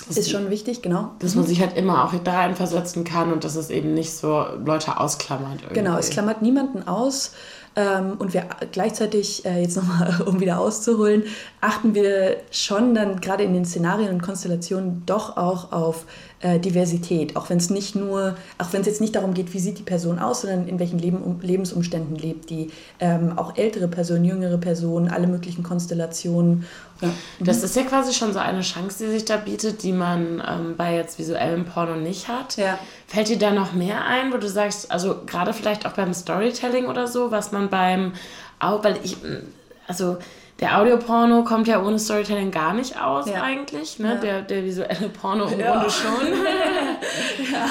[0.07, 1.11] das ist schon wichtig, genau.
[1.19, 4.45] Dass man sich halt immer auch da reinversetzen kann und dass es eben nicht so
[4.63, 5.61] Leute ausklammert.
[5.61, 5.73] Irgendwie.
[5.73, 7.31] Genau, es klammert niemanden aus.
[7.77, 11.23] Ähm, und wir gleichzeitig, äh, jetzt nochmal, um wieder auszuholen,
[11.59, 16.05] achten wir schon dann gerade in den Szenarien und Konstellationen doch auch auf
[16.39, 19.59] äh, Diversität, auch wenn es nicht nur, auch wenn es jetzt nicht darum geht, wie
[19.59, 23.89] sieht die Person aus, sondern in welchen Leben, um, Lebensumständen lebt die, ähm, auch ältere
[23.89, 26.65] Personen, jüngere Personen, alle möglichen Konstellationen.
[27.05, 27.45] Ja.
[27.45, 30.75] Das ist ja quasi schon so eine Chance, die sich da bietet, die man ähm,
[30.77, 32.57] bei jetzt visuellem Porno nicht hat.
[32.57, 32.77] Ja.
[33.07, 36.87] Fällt dir da noch mehr ein, wo du sagst, also gerade vielleicht auch beim Storytelling
[36.87, 38.13] oder so, was man beim,
[38.59, 39.17] auch, weil ich,
[39.87, 40.17] also
[40.59, 43.41] der Audioporno kommt ja ohne Storytelling gar nicht aus ja.
[43.41, 43.99] eigentlich.
[43.99, 44.19] Ne?
[44.21, 45.73] Der, der visuelle Porno im ja.
[45.73, 46.27] Grunde schon.
[47.51, 47.69] ja.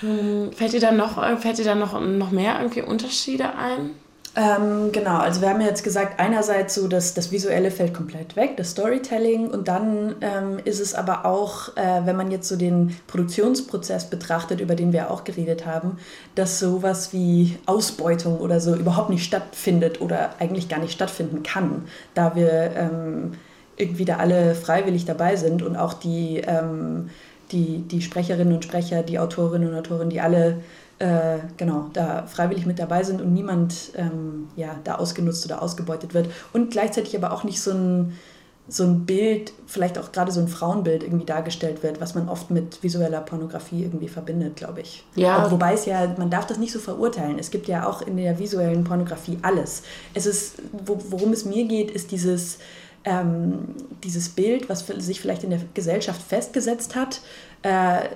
[0.00, 3.90] Hm, fällt dir da noch, fällt dir da noch, noch mehr irgendwie Unterschiede ein?
[4.34, 8.56] Ähm, genau, also wir haben jetzt gesagt, einerseits so, dass das Visuelle fällt komplett weg,
[8.56, 12.96] das Storytelling und dann ähm, ist es aber auch, äh, wenn man jetzt so den
[13.08, 15.98] Produktionsprozess betrachtet, über den wir auch geredet haben,
[16.34, 21.84] dass sowas wie Ausbeutung oder so überhaupt nicht stattfindet oder eigentlich gar nicht stattfinden kann,
[22.14, 23.32] da wir ähm,
[23.76, 27.10] irgendwie da alle freiwillig dabei sind und auch die, ähm,
[27.50, 30.62] die, die Sprecherinnen und Sprecher, die Autorinnen und Autoren, die alle
[30.98, 36.14] äh, genau, da freiwillig mit dabei sind und niemand ähm, ja, da ausgenutzt oder ausgebeutet
[36.14, 36.30] wird.
[36.52, 38.12] Und gleichzeitig aber auch nicht so ein,
[38.68, 42.50] so ein Bild, vielleicht auch gerade so ein Frauenbild irgendwie dargestellt wird, was man oft
[42.50, 45.04] mit visueller Pornografie irgendwie verbindet, glaube ich.
[45.16, 45.44] Ja.
[45.44, 47.38] Auch, wobei es ja, man darf das nicht so verurteilen.
[47.38, 49.82] Es gibt ja auch in der visuellen Pornografie alles.
[50.14, 52.58] Es ist, worum es mir geht, ist dieses,
[53.04, 53.74] ähm,
[54.04, 57.20] dieses Bild, was sich vielleicht in der Gesellschaft festgesetzt hat,
[57.62, 58.08] äh,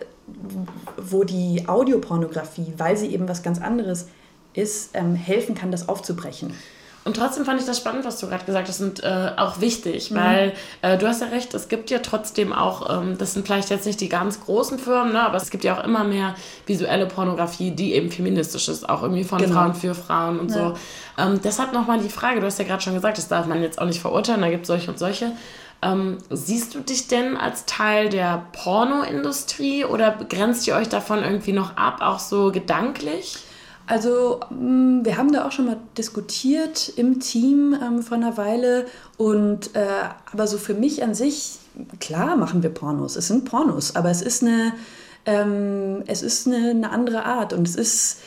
[0.96, 4.08] wo die Audiopornografie, weil sie eben was ganz anderes
[4.54, 6.52] ist, ähm, helfen kann, das aufzubrechen.
[7.06, 10.10] Und trotzdem fand ich das spannend, was du gerade gesagt hast und äh, auch wichtig,
[10.10, 10.16] mhm.
[10.16, 13.70] weil äh, du hast ja recht, es gibt ja trotzdem auch, ähm, das sind vielleicht
[13.70, 16.34] jetzt nicht die ganz großen Firmen, ne, aber es gibt ja auch immer mehr
[16.66, 19.54] visuelle Pornografie, die eben feministisch ist, auch irgendwie von genau.
[19.54, 20.70] Frauen für Frauen und ja.
[20.70, 20.74] so.
[21.16, 23.80] Ähm, deshalb nochmal die Frage, du hast ja gerade schon gesagt, das darf man jetzt
[23.80, 25.30] auch nicht verurteilen, da gibt es solche und solche.
[25.82, 31.52] Ähm, siehst du dich denn als Teil der Pornoindustrie oder grenzt ihr euch davon irgendwie
[31.52, 33.38] noch ab, auch so gedanklich?
[33.86, 38.86] Also mm, wir haben da auch schon mal diskutiert im Team ähm, vor einer Weile.
[39.16, 39.86] Und äh,
[40.32, 41.58] aber so für mich an sich,
[42.00, 44.72] klar machen wir Pornos, es sind Pornos, aber es ist eine,
[45.24, 47.52] ähm, es ist eine, eine andere Art.
[47.52, 48.18] Und es ist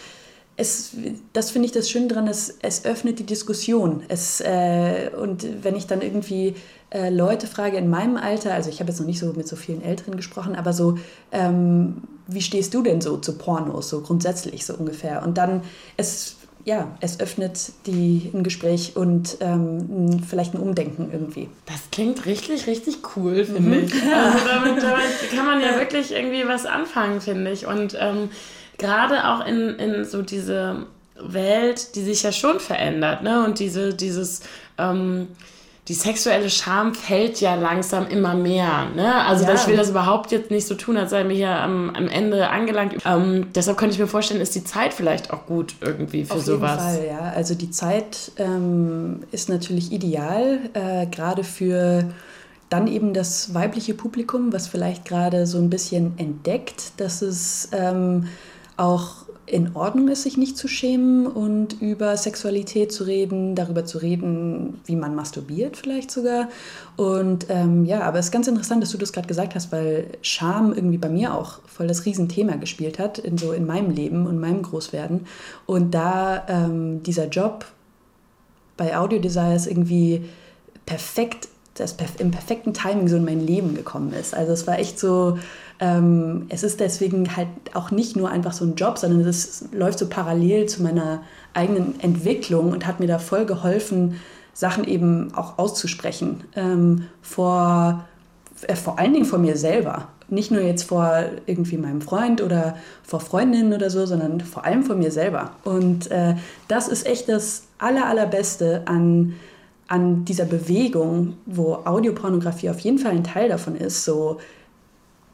[0.59, 0.91] es,
[1.33, 4.03] das finde ich das Schöne daran, es, es öffnet die Diskussion.
[4.09, 6.55] Es, äh, und wenn ich dann irgendwie
[6.89, 9.55] äh, Leute frage in meinem Alter, also ich habe jetzt noch nicht so mit so
[9.55, 10.97] vielen Älteren gesprochen, aber so,
[11.31, 15.23] ähm, wie stehst du denn so zu Pornos, so grundsätzlich so ungefähr?
[15.23, 15.61] Und dann,
[15.95, 21.47] es, ja, es öffnet die, ein Gespräch und ähm, vielleicht ein Umdenken irgendwie.
[21.67, 23.85] Das klingt richtig, richtig cool, finde mhm.
[23.85, 23.93] ich.
[23.93, 27.65] Also damit, damit, kann man ja wirklich irgendwie was anfangen, finde ich.
[27.65, 28.29] Und ähm,
[28.79, 30.87] gerade auch in, in so diese
[31.21, 33.45] Welt, die sich ja schon verändert, ne?
[33.45, 34.41] Und diese, dieses,
[34.77, 35.27] ähm,
[35.89, 38.89] die sexuelle Scham fällt ja langsam immer mehr.
[38.95, 39.25] Ne?
[39.25, 39.55] Also ja.
[39.55, 42.47] ich will das überhaupt jetzt nicht so tun, als sei mir hier am, am Ende
[42.49, 42.97] angelangt.
[43.05, 46.43] Ähm, deshalb könnte ich mir vorstellen, ist die Zeit vielleicht auch gut irgendwie für Auf
[46.43, 46.79] sowas.
[46.79, 47.33] Auf jeden Fall, ja.
[47.35, 52.05] Also die Zeit ähm, ist natürlich ideal, äh, gerade für
[52.69, 58.27] dann eben das weibliche Publikum, was vielleicht gerade so ein bisschen entdeckt, dass es ähm,
[58.79, 63.97] auch in Ordnung ist, sich nicht zu schämen und über Sexualität zu reden, darüber zu
[63.97, 66.49] reden, wie man masturbiert vielleicht sogar.
[66.95, 70.07] Und ähm, ja, aber es ist ganz interessant, dass du das gerade gesagt hast, weil
[70.21, 74.27] Scham irgendwie bei mir auch voll das Riesenthema gespielt hat, in so in meinem Leben
[74.27, 75.25] und meinem Großwerden.
[75.65, 77.65] Und da ähm, dieser Job
[78.77, 80.25] bei Audio Desires irgendwie
[80.85, 84.35] perfekt, das im perfekten Timing so in mein Leben gekommen ist.
[84.35, 85.39] Also es war echt so
[85.79, 89.99] ähm, es ist deswegen halt auch nicht nur einfach so ein Job, sondern es läuft
[89.99, 94.19] so parallel zu meiner eigenen Entwicklung und hat mir da voll geholfen,
[94.53, 96.43] Sachen eben auch auszusprechen.
[96.55, 98.05] Ähm, vor,
[98.67, 100.09] äh, vor allen Dingen vor mir selber.
[100.27, 104.83] Nicht nur jetzt vor irgendwie meinem Freund oder vor Freundinnen oder so, sondern vor allem
[104.83, 105.51] vor mir selber.
[105.63, 106.35] Und äh,
[106.67, 109.33] das ist echt das Aller, Allerbeste an,
[109.87, 114.03] an dieser Bewegung, wo Audiopornografie auf jeden Fall ein Teil davon ist.
[114.03, 114.39] So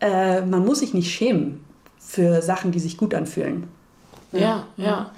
[0.05, 1.63] äh, man muss sich nicht schämen
[1.99, 3.67] für Sachen, die sich gut anfühlen.
[4.31, 4.85] Ja, ja.
[4.85, 5.11] ja.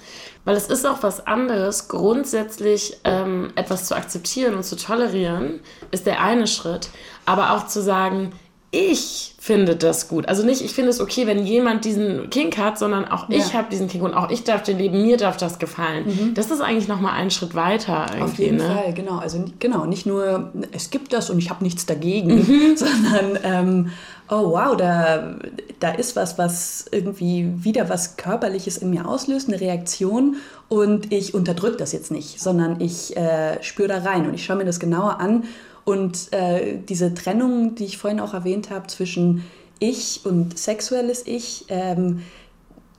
[0.44, 6.06] Weil es ist auch was anderes, grundsätzlich ähm, etwas zu akzeptieren und zu tolerieren, ist
[6.06, 6.88] der eine Schritt.
[7.26, 8.32] Aber auch zu sagen,
[8.70, 10.28] ich finde das gut.
[10.28, 13.38] Also nicht, ich finde es okay, wenn jemand diesen Kink hat, sondern auch ja.
[13.38, 16.04] ich habe diesen Kink und auch ich darf den leben, mir darf das gefallen.
[16.06, 16.34] Mhm.
[16.34, 18.06] Das ist eigentlich nochmal einen Schritt weiter.
[18.20, 18.64] Auf jeden ne?
[18.64, 19.18] Fall, genau.
[19.18, 22.76] Also genau, nicht nur, es gibt das und ich habe nichts dagegen, mhm.
[22.76, 23.90] sondern ähm,
[24.30, 25.36] oh wow, da,
[25.80, 30.36] da ist was, was irgendwie wieder was Körperliches in mir auslöst, eine Reaktion.
[30.68, 34.56] Und ich unterdrücke das jetzt nicht, sondern ich äh, spüre da rein und ich schaue
[34.56, 35.44] mir das genauer an.
[35.84, 39.44] Und äh, diese Trennung, die ich vorhin auch erwähnt habe, zwischen
[39.78, 42.22] Ich und sexuelles Ich, ähm,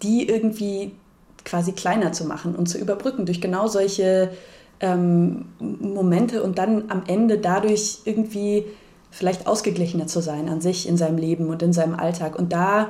[0.02, 0.94] die irgendwie
[1.46, 4.32] quasi kleiner zu machen und zu überbrücken durch genau solche
[4.80, 8.66] ähm, Momente und dann am Ende dadurch irgendwie
[9.12, 12.38] vielleicht ausgeglichener zu sein an sich in seinem Leben und in seinem Alltag.
[12.38, 12.90] Und da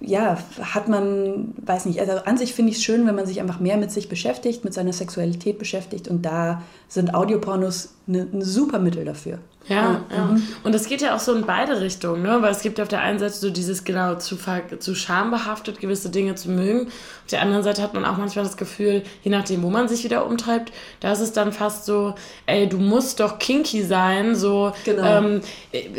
[0.00, 3.40] ja, hat man, weiß nicht, also an sich finde ich es schön, wenn man sich
[3.40, 8.42] einfach mehr mit sich beschäftigt, mit seiner Sexualität beschäftigt und da sind Audiopornos ne, ein
[8.42, 9.38] super Mittel dafür.
[9.68, 10.24] Ja, ja.
[10.24, 10.42] Mhm.
[10.64, 12.38] Und es geht ja auch so in beide Richtungen, ne?
[12.40, 14.36] Weil es gibt auf der einen Seite so dieses genau zu,
[14.78, 16.86] zu schambehaftet, gewisse Dinge zu mögen.
[17.28, 20.02] Auf der anderen Seite hat man auch manchmal das Gefühl, je nachdem, wo man sich
[20.02, 22.14] wieder umtreibt, da ist es dann fast so,
[22.46, 25.18] ey, du musst doch kinky sein, so, genau.
[25.18, 25.40] ähm,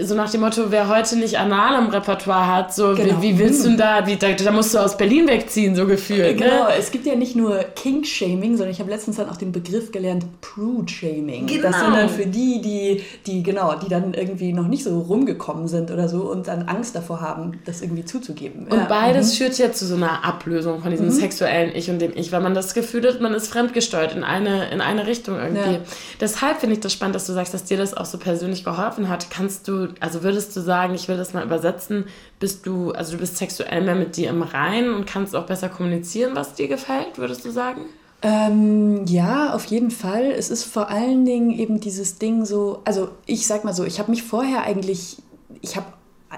[0.01, 3.21] so nach dem Motto, wer heute nicht Anal im Repertoire hat, so, genau.
[3.21, 5.86] wie, wie, willst du denn da, wie, da, da, musst du aus Berlin wegziehen, so
[5.86, 6.39] gefühlt.
[6.39, 6.45] Ne?
[6.45, 6.73] Genau, ne?
[6.79, 10.25] es gibt ja nicht nur Kink-Shaming, sondern ich habe letztens dann auch den Begriff gelernt,
[10.41, 11.45] Prude-Shaming.
[11.45, 11.62] Genau.
[11.62, 15.01] Das sind dann für die, die, die, genau, Genau, die dann irgendwie noch nicht so
[15.01, 18.67] rumgekommen sind oder so und dann Angst davor haben, das irgendwie zuzugeben.
[18.67, 18.85] Und ja.
[18.85, 19.37] beides mhm.
[19.37, 21.11] führt ja zu so einer Ablösung von diesem mhm.
[21.11, 24.69] sexuellen Ich und dem Ich, weil man das Gefühl hat, man ist fremdgesteuert in eine,
[24.69, 25.73] in eine Richtung irgendwie.
[25.73, 25.79] Ja.
[26.21, 29.09] Deshalb finde ich das spannend, dass du sagst, dass dir das auch so persönlich geholfen
[29.09, 29.29] hat.
[29.29, 32.05] Kannst du, also würdest du sagen, ich will das mal übersetzen,
[32.39, 35.67] bist du, also du bist sexuell mehr mit dir im Reinen und kannst auch besser
[35.67, 37.81] kommunizieren, was dir gefällt, würdest du sagen?
[38.21, 40.25] Ähm, ja, auf jeden Fall.
[40.32, 43.99] Es ist vor allen Dingen eben dieses Ding so, also ich sag mal so, ich
[43.99, 45.17] habe mich vorher eigentlich,
[45.62, 45.86] ich habe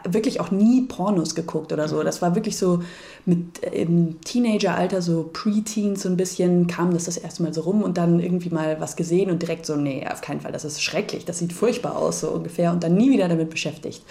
[0.10, 1.98] wirklich auch nie Pornos geguckt oder so.
[1.98, 2.06] Mhm.
[2.06, 2.82] Das war wirklich so
[3.26, 7.62] mit äh, im Teenageralter, so Pre-Teens so ein bisschen, kam das das erste Mal so
[7.62, 10.65] rum und dann irgendwie mal was gesehen und direkt so, nee, auf keinen Fall, das
[10.65, 14.04] ist schrecklich, das sieht furchtbar aus, so ungefähr und dann nie wieder damit beschäftigt.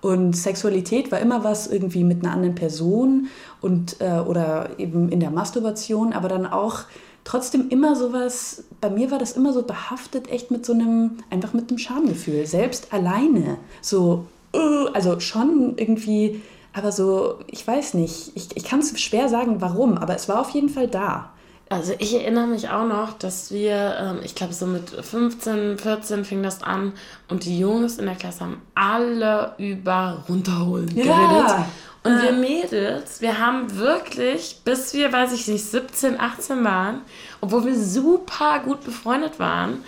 [0.00, 3.28] Und Sexualität war immer was irgendwie mit einer anderen Person
[3.60, 6.84] und äh, oder eben in der Masturbation, aber dann auch
[7.26, 11.52] trotzdem immer sowas, bei mir war das immer so behaftet, echt mit so einem, einfach
[11.52, 13.58] mit einem Schamgefühl, selbst alleine.
[13.82, 16.40] So, uh, also schon irgendwie,
[16.72, 20.40] aber so, ich weiß nicht, ich, ich kann es schwer sagen, warum, aber es war
[20.40, 21.30] auf jeden Fall da.
[21.68, 26.24] Also ich erinnere mich auch noch, dass wir, ähm, ich glaube so mit 15, 14
[26.24, 26.92] fing das an
[27.28, 31.66] und die Jungs in der Klasse haben alle über runterholen ja.
[32.06, 37.02] Und wir Mädels, wir haben wirklich, bis wir, weiß ich nicht, 17, 18 waren,
[37.40, 39.84] obwohl wir super gut befreundet waren,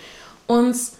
[0.47, 0.93] uns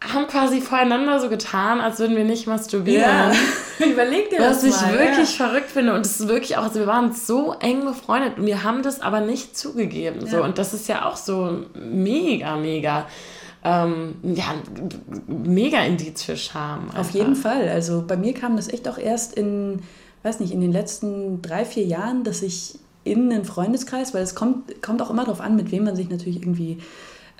[0.00, 3.02] haben quasi voreinander so getan, als würden wir nicht masturbieren.
[3.02, 3.32] Ja.
[3.84, 5.46] Überleg dir das Was ich wirklich ja.
[5.46, 5.94] verrückt finde.
[5.94, 9.00] Und das ist wirklich auch, also wir waren so eng befreundet und wir haben das
[9.00, 10.20] aber nicht zugegeben.
[10.20, 10.26] Ja.
[10.26, 10.42] So.
[10.42, 13.06] Und das ist ja auch so mega, mega.
[13.64, 14.54] Ähm, ja,
[15.26, 16.84] mega Indiz für Scham.
[16.84, 17.00] Einfach.
[17.00, 17.68] Auf jeden Fall.
[17.68, 19.82] Also bei mir kam das echt auch erst in
[20.22, 24.34] weiß nicht, in den letzten drei, vier Jahren, dass ich in einen Freundeskreis, weil es
[24.34, 26.78] kommt, kommt auch immer darauf an, mit wem man sich natürlich irgendwie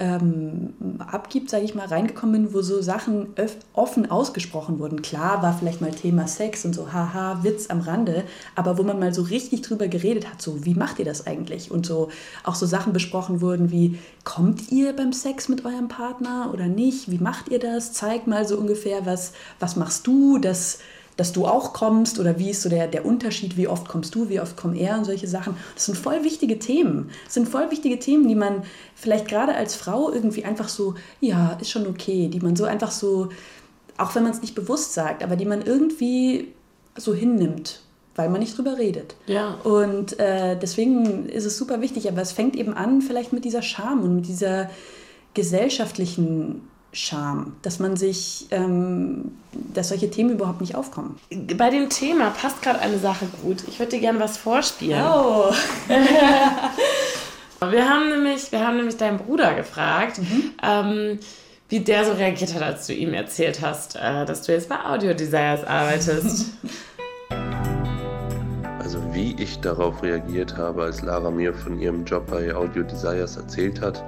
[0.01, 3.29] ähm, abgibt, sage ich mal, reingekommen bin, wo so Sachen
[3.73, 5.03] offen ausgesprochen wurden.
[5.03, 9.01] Klar war vielleicht mal Thema Sex und so, haha, Witz am Rande, aber wo man
[9.01, 11.73] mal so richtig drüber geredet hat, so, wie macht ihr das eigentlich?
[11.73, 12.11] Und so
[12.45, 17.11] auch so Sachen besprochen wurden wie, kommt ihr beim Sex mit eurem Partner oder nicht?
[17.11, 17.93] Wie macht ihr das?
[17.93, 20.79] Zeig mal so ungefähr, was, was machst du, dass
[21.19, 24.29] dass du auch kommst oder wie ist so der, der Unterschied, wie oft kommst du,
[24.29, 25.57] wie oft kommt er und solche Sachen.
[25.75, 27.11] Das sind voll wichtige Themen.
[27.25, 28.63] Das sind voll wichtige Themen, die man
[28.95, 32.93] vielleicht gerade als Frau irgendwie einfach so, ja, ist schon okay, die man so einfach
[32.93, 33.31] so,
[33.97, 36.55] auch wenn man es nicht bewusst sagt, aber die man irgendwie
[36.97, 37.81] so hinnimmt
[38.15, 39.15] weil man nicht drüber redet.
[39.27, 39.55] Ja.
[39.63, 43.63] Und äh, deswegen ist es super wichtig, aber es fängt eben an vielleicht mit dieser
[43.63, 44.71] Scham und mit dieser
[45.35, 51.21] gesellschaftlichen Scham, dass man sich, ähm, dass solche Themen überhaupt nicht aufkommen.
[51.57, 53.63] Bei dem Thema passt gerade eine Sache gut.
[53.69, 55.05] Ich würde dir gerne was vorspielen.
[55.05, 55.53] Oh.
[57.71, 60.53] wir haben nämlich, wir haben nämlich deinen Bruder gefragt, mhm.
[60.63, 61.19] ähm,
[61.69, 64.83] wie der so reagiert hat, als du ihm erzählt hast, äh, dass du jetzt bei
[64.83, 66.53] Audio Desires arbeitest.
[68.81, 73.37] Also wie ich darauf reagiert habe, als Lara mir von ihrem Job bei Audio Desires
[73.37, 74.03] erzählt hat,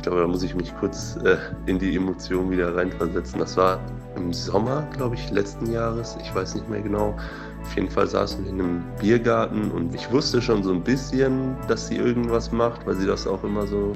[0.00, 1.36] ich glaube, da muss ich mich kurz äh,
[1.66, 3.38] in die Emotion wieder reinversetzen.
[3.38, 3.78] Das war
[4.16, 6.16] im Sommer, glaube ich, letzten Jahres.
[6.22, 7.14] Ich weiß nicht mehr genau.
[7.60, 11.54] Auf jeden Fall saßen wir in einem Biergarten und ich wusste schon so ein bisschen,
[11.68, 13.92] dass sie irgendwas macht, weil sie das auch immer so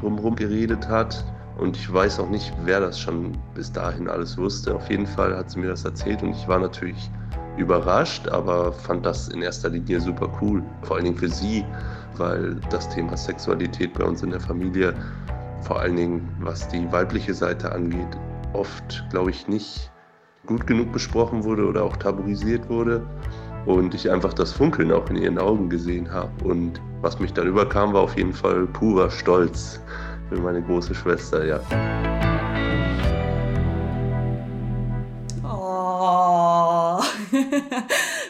[0.00, 1.24] drumherum geredet hat.
[1.58, 4.76] Und ich weiß auch nicht, wer das schon bis dahin alles wusste.
[4.76, 7.10] Auf jeden Fall hat sie mir das erzählt und ich war natürlich
[7.56, 10.62] überrascht, aber fand das in erster Linie super cool.
[10.82, 11.64] Vor allen Dingen für sie,
[12.18, 14.94] weil das Thema Sexualität bei uns in der Familie
[15.62, 18.18] vor allen Dingen was die weibliche Seite angeht,
[18.52, 19.90] oft, glaube ich, nicht
[20.46, 23.06] gut genug besprochen wurde oder auch tabuisiert wurde.
[23.64, 26.32] Und ich einfach das Funkeln auch in ihren Augen gesehen habe.
[26.44, 29.80] Und was mich dann überkam, war auf jeden Fall purer Stolz
[30.28, 31.60] für meine große Schwester, ja.
[35.44, 37.00] Oh,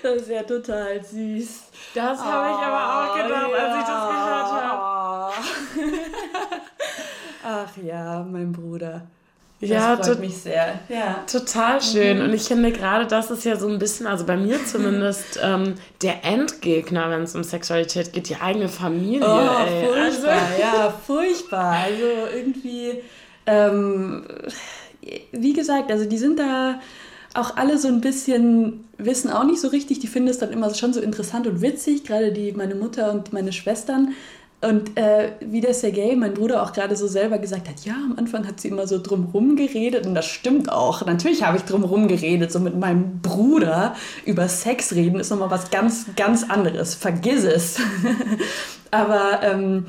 [0.03, 1.72] das ist ja total süß.
[1.95, 3.59] Das habe ich aber auch gedacht, ja.
[3.59, 5.33] als ich das gehört habe.
[7.45, 9.03] Ach ja, mein Bruder.
[9.61, 10.81] Das ja, freut mich sehr.
[10.89, 11.25] Ja.
[11.31, 12.19] Total schön.
[12.19, 12.25] Mhm.
[12.25, 15.75] Und ich finde gerade, das ist ja so ein bisschen, also bei mir zumindest, ähm,
[16.03, 19.25] der Endgegner, wenn es um Sexualität geht, die eigene Familie.
[19.25, 19.87] Oh, ey.
[19.87, 20.61] furchtbar, also.
[20.61, 21.77] ja, furchtbar.
[21.85, 23.03] Also irgendwie,
[23.47, 24.25] ähm,
[25.31, 26.81] wie gesagt, also die sind da
[27.35, 30.73] auch alle so ein bisschen, wissen auch nicht so richtig, die finden es dann immer
[30.75, 34.15] schon so interessant und witzig, gerade die, meine Mutter und meine Schwestern.
[34.61, 38.17] Und äh, wie der Sergei, mein Bruder, auch gerade so selber gesagt hat, ja, am
[38.17, 41.05] Anfang hat sie immer so drumherum geredet und das stimmt auch.
[41.05, 45.71] Natürlich habe ich drumherum geredet, so mit meinem Bruder über Sex reden ist nochmal was
[45.73, 46.95] ganz, ganz anderes.
[46.95, 47.79] Vergiss es.
[48.93, 49.85] Aber ähm,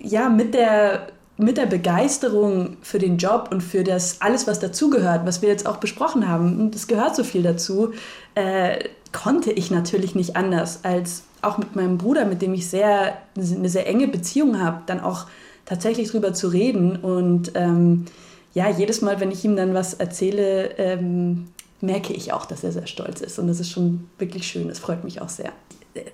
[0.00, 5.26] ja, mit der, mit der Begeisterung für den Job und für das alles, was dazugehört,
[5.26, 7.92] was wir jetzt auch besprochen haben, und es gehört so viel dazu,
[8.34, 13.18] äh, konnte ich natürlich nicht anders als auch mit meinem Bruder, mit dem ich sehr,
[13.36, 15.26] eine sehr enge Beziehung habe, dann auch
[15.66, 16.96] tatsächlich drüber zu reden.
[16.96, 18.06] Und ähm,
[18.54, 21.48] ja, jedes Mal, wenn ich ihm dann was erzähle, ähm,
[21.80, 23.38] merke ich auch, dass er sehr stolz ist.
[23.38, 24.68] Und das ist schon wirklich schön.
[24.68, 25.52] Das freut mich auch sehr.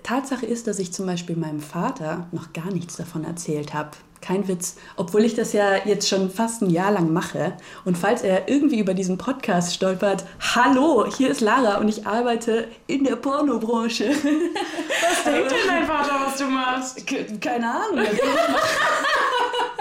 [0.03, 4.49] Tatsache ist, dass ich zum Beispiel meinem Vater noch gar nichts davon erzählt habe, kein
[4.49, 4.77] Witz.
[4.97, 7.55] Obwohl ich das ja jetzt schon fast ein Jahr lang mache.
[7.85, 12.69] Und falls er irgendwie über diesen Podcast stolpert, hallo, hier ist Lara und ich arbeite
[12.87, 14.11] in der Pornobranche.
[14.15, 17.07] Was denkt denn dein Vater, was du machst?
[17.41, 18.07] Keine Ahnung.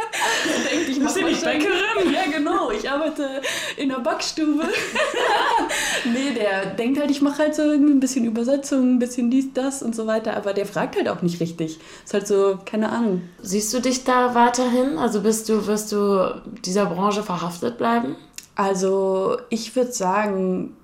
[0.69, 2.13] denkt, ich bin nicht Bäckerin.
[2.13, 2.71] Ja, genau.
[2.71, 3.41] Ich arbeite
[3.77, 4.63] in der Backstube.
[6.05, 9.81] nee, der denkt halt, ich mache halt so ein bisschen Übersetzung, ein bisschen dies, das
[9.83, 10.35] und so weiter.
[10.37, 11.79] Aber der fragt halt auch nicht richtig.
[12.03, 13.23] Ist halt so, keine Ahnung.
[13.41, 14.97] Siehst du dich da weiterhin?
[14.97, 18.15] Also bist du, wirst du dieser Branche verhaftet bleiben?
[18.55, 20.75] Also ich würde sagen,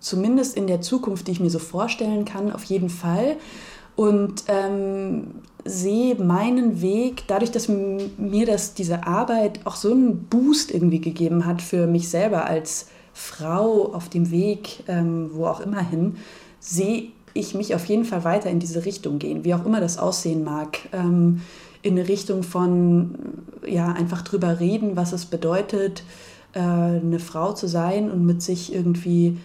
[0.00, 3.36] zumindest in der Zukunft, die ich mir so vorstellen kann, auf jeden Fall.
[3.94, 10.70] Und ähm, sehe meinen Weg, dadurch, dass mir das, diese Arbeit auch so einen Boost
[10.70, 15.80] irgendwie gegeben hat für mich selber als Frau auf dem Weg, ähm, wo auch immer
[15.80, 16.16] hin,
[16.58, 19.98] sehe ich mich auf jeden Fall weiter in diese Richtung gehen, wie auch immer das
[19.98, 20.78] aussehen mag.
[20.92, 21.42] Ähm,
[21.82, 23.14] in eine Richtung von,
[23.66, 26.02] ja, einfach drüber reden, was es bedeutet,
[26.52, 29.38] äh, eine Frau zu sein und mit sich irgendwie,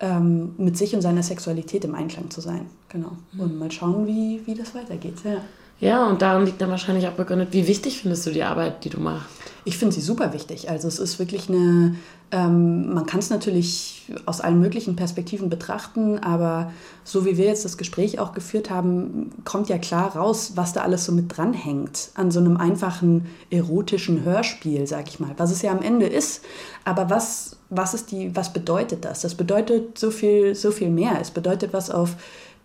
[0.00, 2.66] ähm, mit sich und seiner Sexualität im Einklang zu sein.
[2.88, 3.12] Genau.
[3.32, 3.40] Mhm.
[3.40, 5.16] Und mal schauen, wie, wie das weitergeht.
[5.24, 5.40] Ja.
[5.78, 8.88] Ja, und daran liegt dann wahrscheinlich auch begründet, wie wichtig findest du die Arbeit, die
[8.88, 9.28] du machst?
[9.64, 10.70] Ich finde sie super wichtig.
[10.70, 11.96] Also es ist wirklich eine,
[12.30, 16.72] ähm, man kann es natürlich aus allen möglichen Perspektiven betrachten, aber
[17.04, 20.82] so wie wir jetzt das Gespräch auch geführt haben, kommt ja klar raus, was da
[20.82, 25.62] alles so mit dranhängt an so einem einfachen erotischen Hörspiel, sag ich mal, was es
[25.62, 26.42] ja am Ende ist.
[26.84, 29.22] Aber was, was ist die, was bedeutet das?
[29.22, 31.20] Das bedeutet so viel, so viel mehr.
[31.20, 32.16] Es bedeutet was auf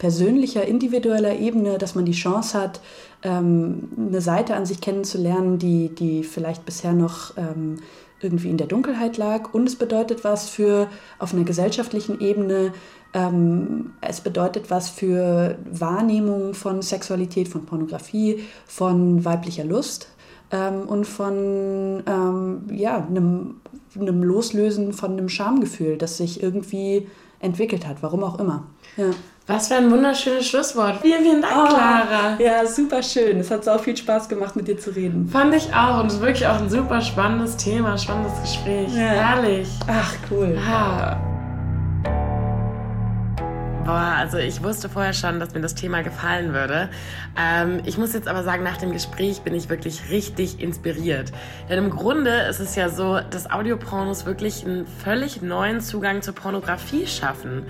[0.02, 2.82] persönlicher, individueller Ebene, dass man die Chance hat,
[3.22, 7.78] ähm, eine Seite an sich kennenzulernen, die, die vielleicht bisher noch ähm,
[8.20, 9.54] irgendwie in der Dunkelheit lag.
[9.54, 10.88] Und es bedeutet was für
[11.20, 12.74] auf einer gesellschaftlichen Ebene,
[13.14, 20.08] Ähm, es bedeutet was für Wahrnehmung von Sexualität, von Pornografie, von weiblicher Lust
[20.50, 23.56] ähm, und von ähm, ja, einem,
[24.00, 27.10] einem Loslösen von einem Schamgefühl, das sich irgendwie
[27.42, 28.64] entwickelt hat, warum auch immer.
[28.96, 29.12] Ja.
[29.54, 31.02] Was für ein wunderschönes Schlusswort.
[31.02, 32.38] Vielen, vielen Dank, oh, Clara.
[32.40, 33.38] Ja, super schön.
[33.42, 35.28] Es hat so viel Spaß gemacht, mit dir zu reden.
[35.28, 36.00] Fand ich auch.
[36.00, 38.96] Und es ist wirklich auch ein super spannendes Thema, spannendes Gespräch.
[38.96, 39.02] Ja.
[39.02, 39.68] Herrlich.
[39.88, 40.58] Ach, cool.
[40.66, 41.20] Ja.
[43.84, 46.90] Boah, also ich wusste vorher schon, dass mir das Thema gefallen würde.
[47.38, 51.34] Ähm, ich muss jetzt aber sagen, nach dem Gespräch bin ich wirklich richtig inspiriert.
[51.68, 56.36] Denn im Grunde ist es ja so, dass Audiopornos wirklich einen völlig neuen Zugang zur
[56.36, 57.66] Pornografie schaffen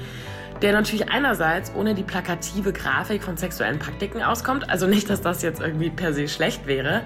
[0.61, 4.69] der natürlich einerseits ohne die plakative Grafik von sexuellen Praktiken auskommt.
[4.69, 7.01] Also nicht, dass das jetzt irgendwie per se schlecht wäre.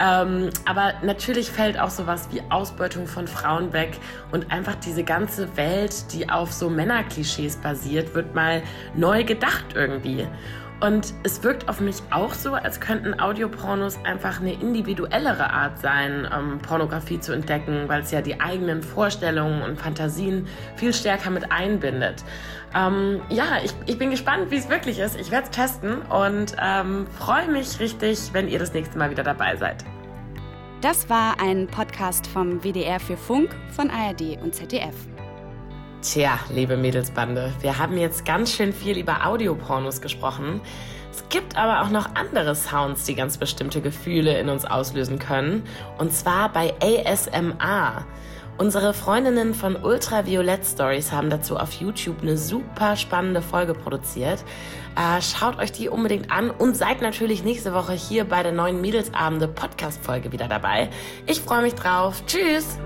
[0.00, 3.98] Ähm, aber natürlich fällt auch sowas wie Ausbeutung von Frauen weg
[4.32, 8.62] und einfach diese ganze Welt, die auf so Männerklischees basiert, wird mal
[8.94, 10.26] neu gedacht irgendwie.
[10.80, 16.28] Und es wirkt auf mich auch so, als könnten Audiopornos einfach eine individuellere Art sein,
[16.32, 20.46] ähm, Pornografie zu entdecken, weil es ja die eigenen Vorstellungen und Fantasien
[20.76, 22.24] viel stärker mit einbindet.
[22.74, 25.18] Ähm, ja, ich, ich bin gespannt, wie es wirklich ist.
[25.18, 29.22] Ich werde es testen und ähm, freue mich richtig, wenn ihr das nächste Mal wieder
[29.22, 29.82] dabei seid.
[30.82, 34.94] Das war ein Podcast vom WDR für Funk von ARD und ZDF.
[36.06, 40.60] Tja, liebe Mädelsbande, wir haben jetzt ganz schön viel über Audiopornos gesprochen.
[41.10, 45.64] Es gibt aber auch noch andere Sounds, die ganz bestimmte Gefühle in uns auslösen können.
[45.98, 48.06] Und zwar bei ASMR.
[48.56, 54.44] Unsere Freundinnen von Ultraviolett Stories haben dazu auf YouTube eine super spannende Folge produziert.
[54.94, 58.80] Äh, schaut euch die unbedingt an und seid natürlich nächste Woche hier bei der neuen
[58.80, 60.88] Mädelsabende Podcast-Folge wieder dabei.
[61.26, 62.22] Ich freue mich drauf.
[62.26, 62.78] Tschüss!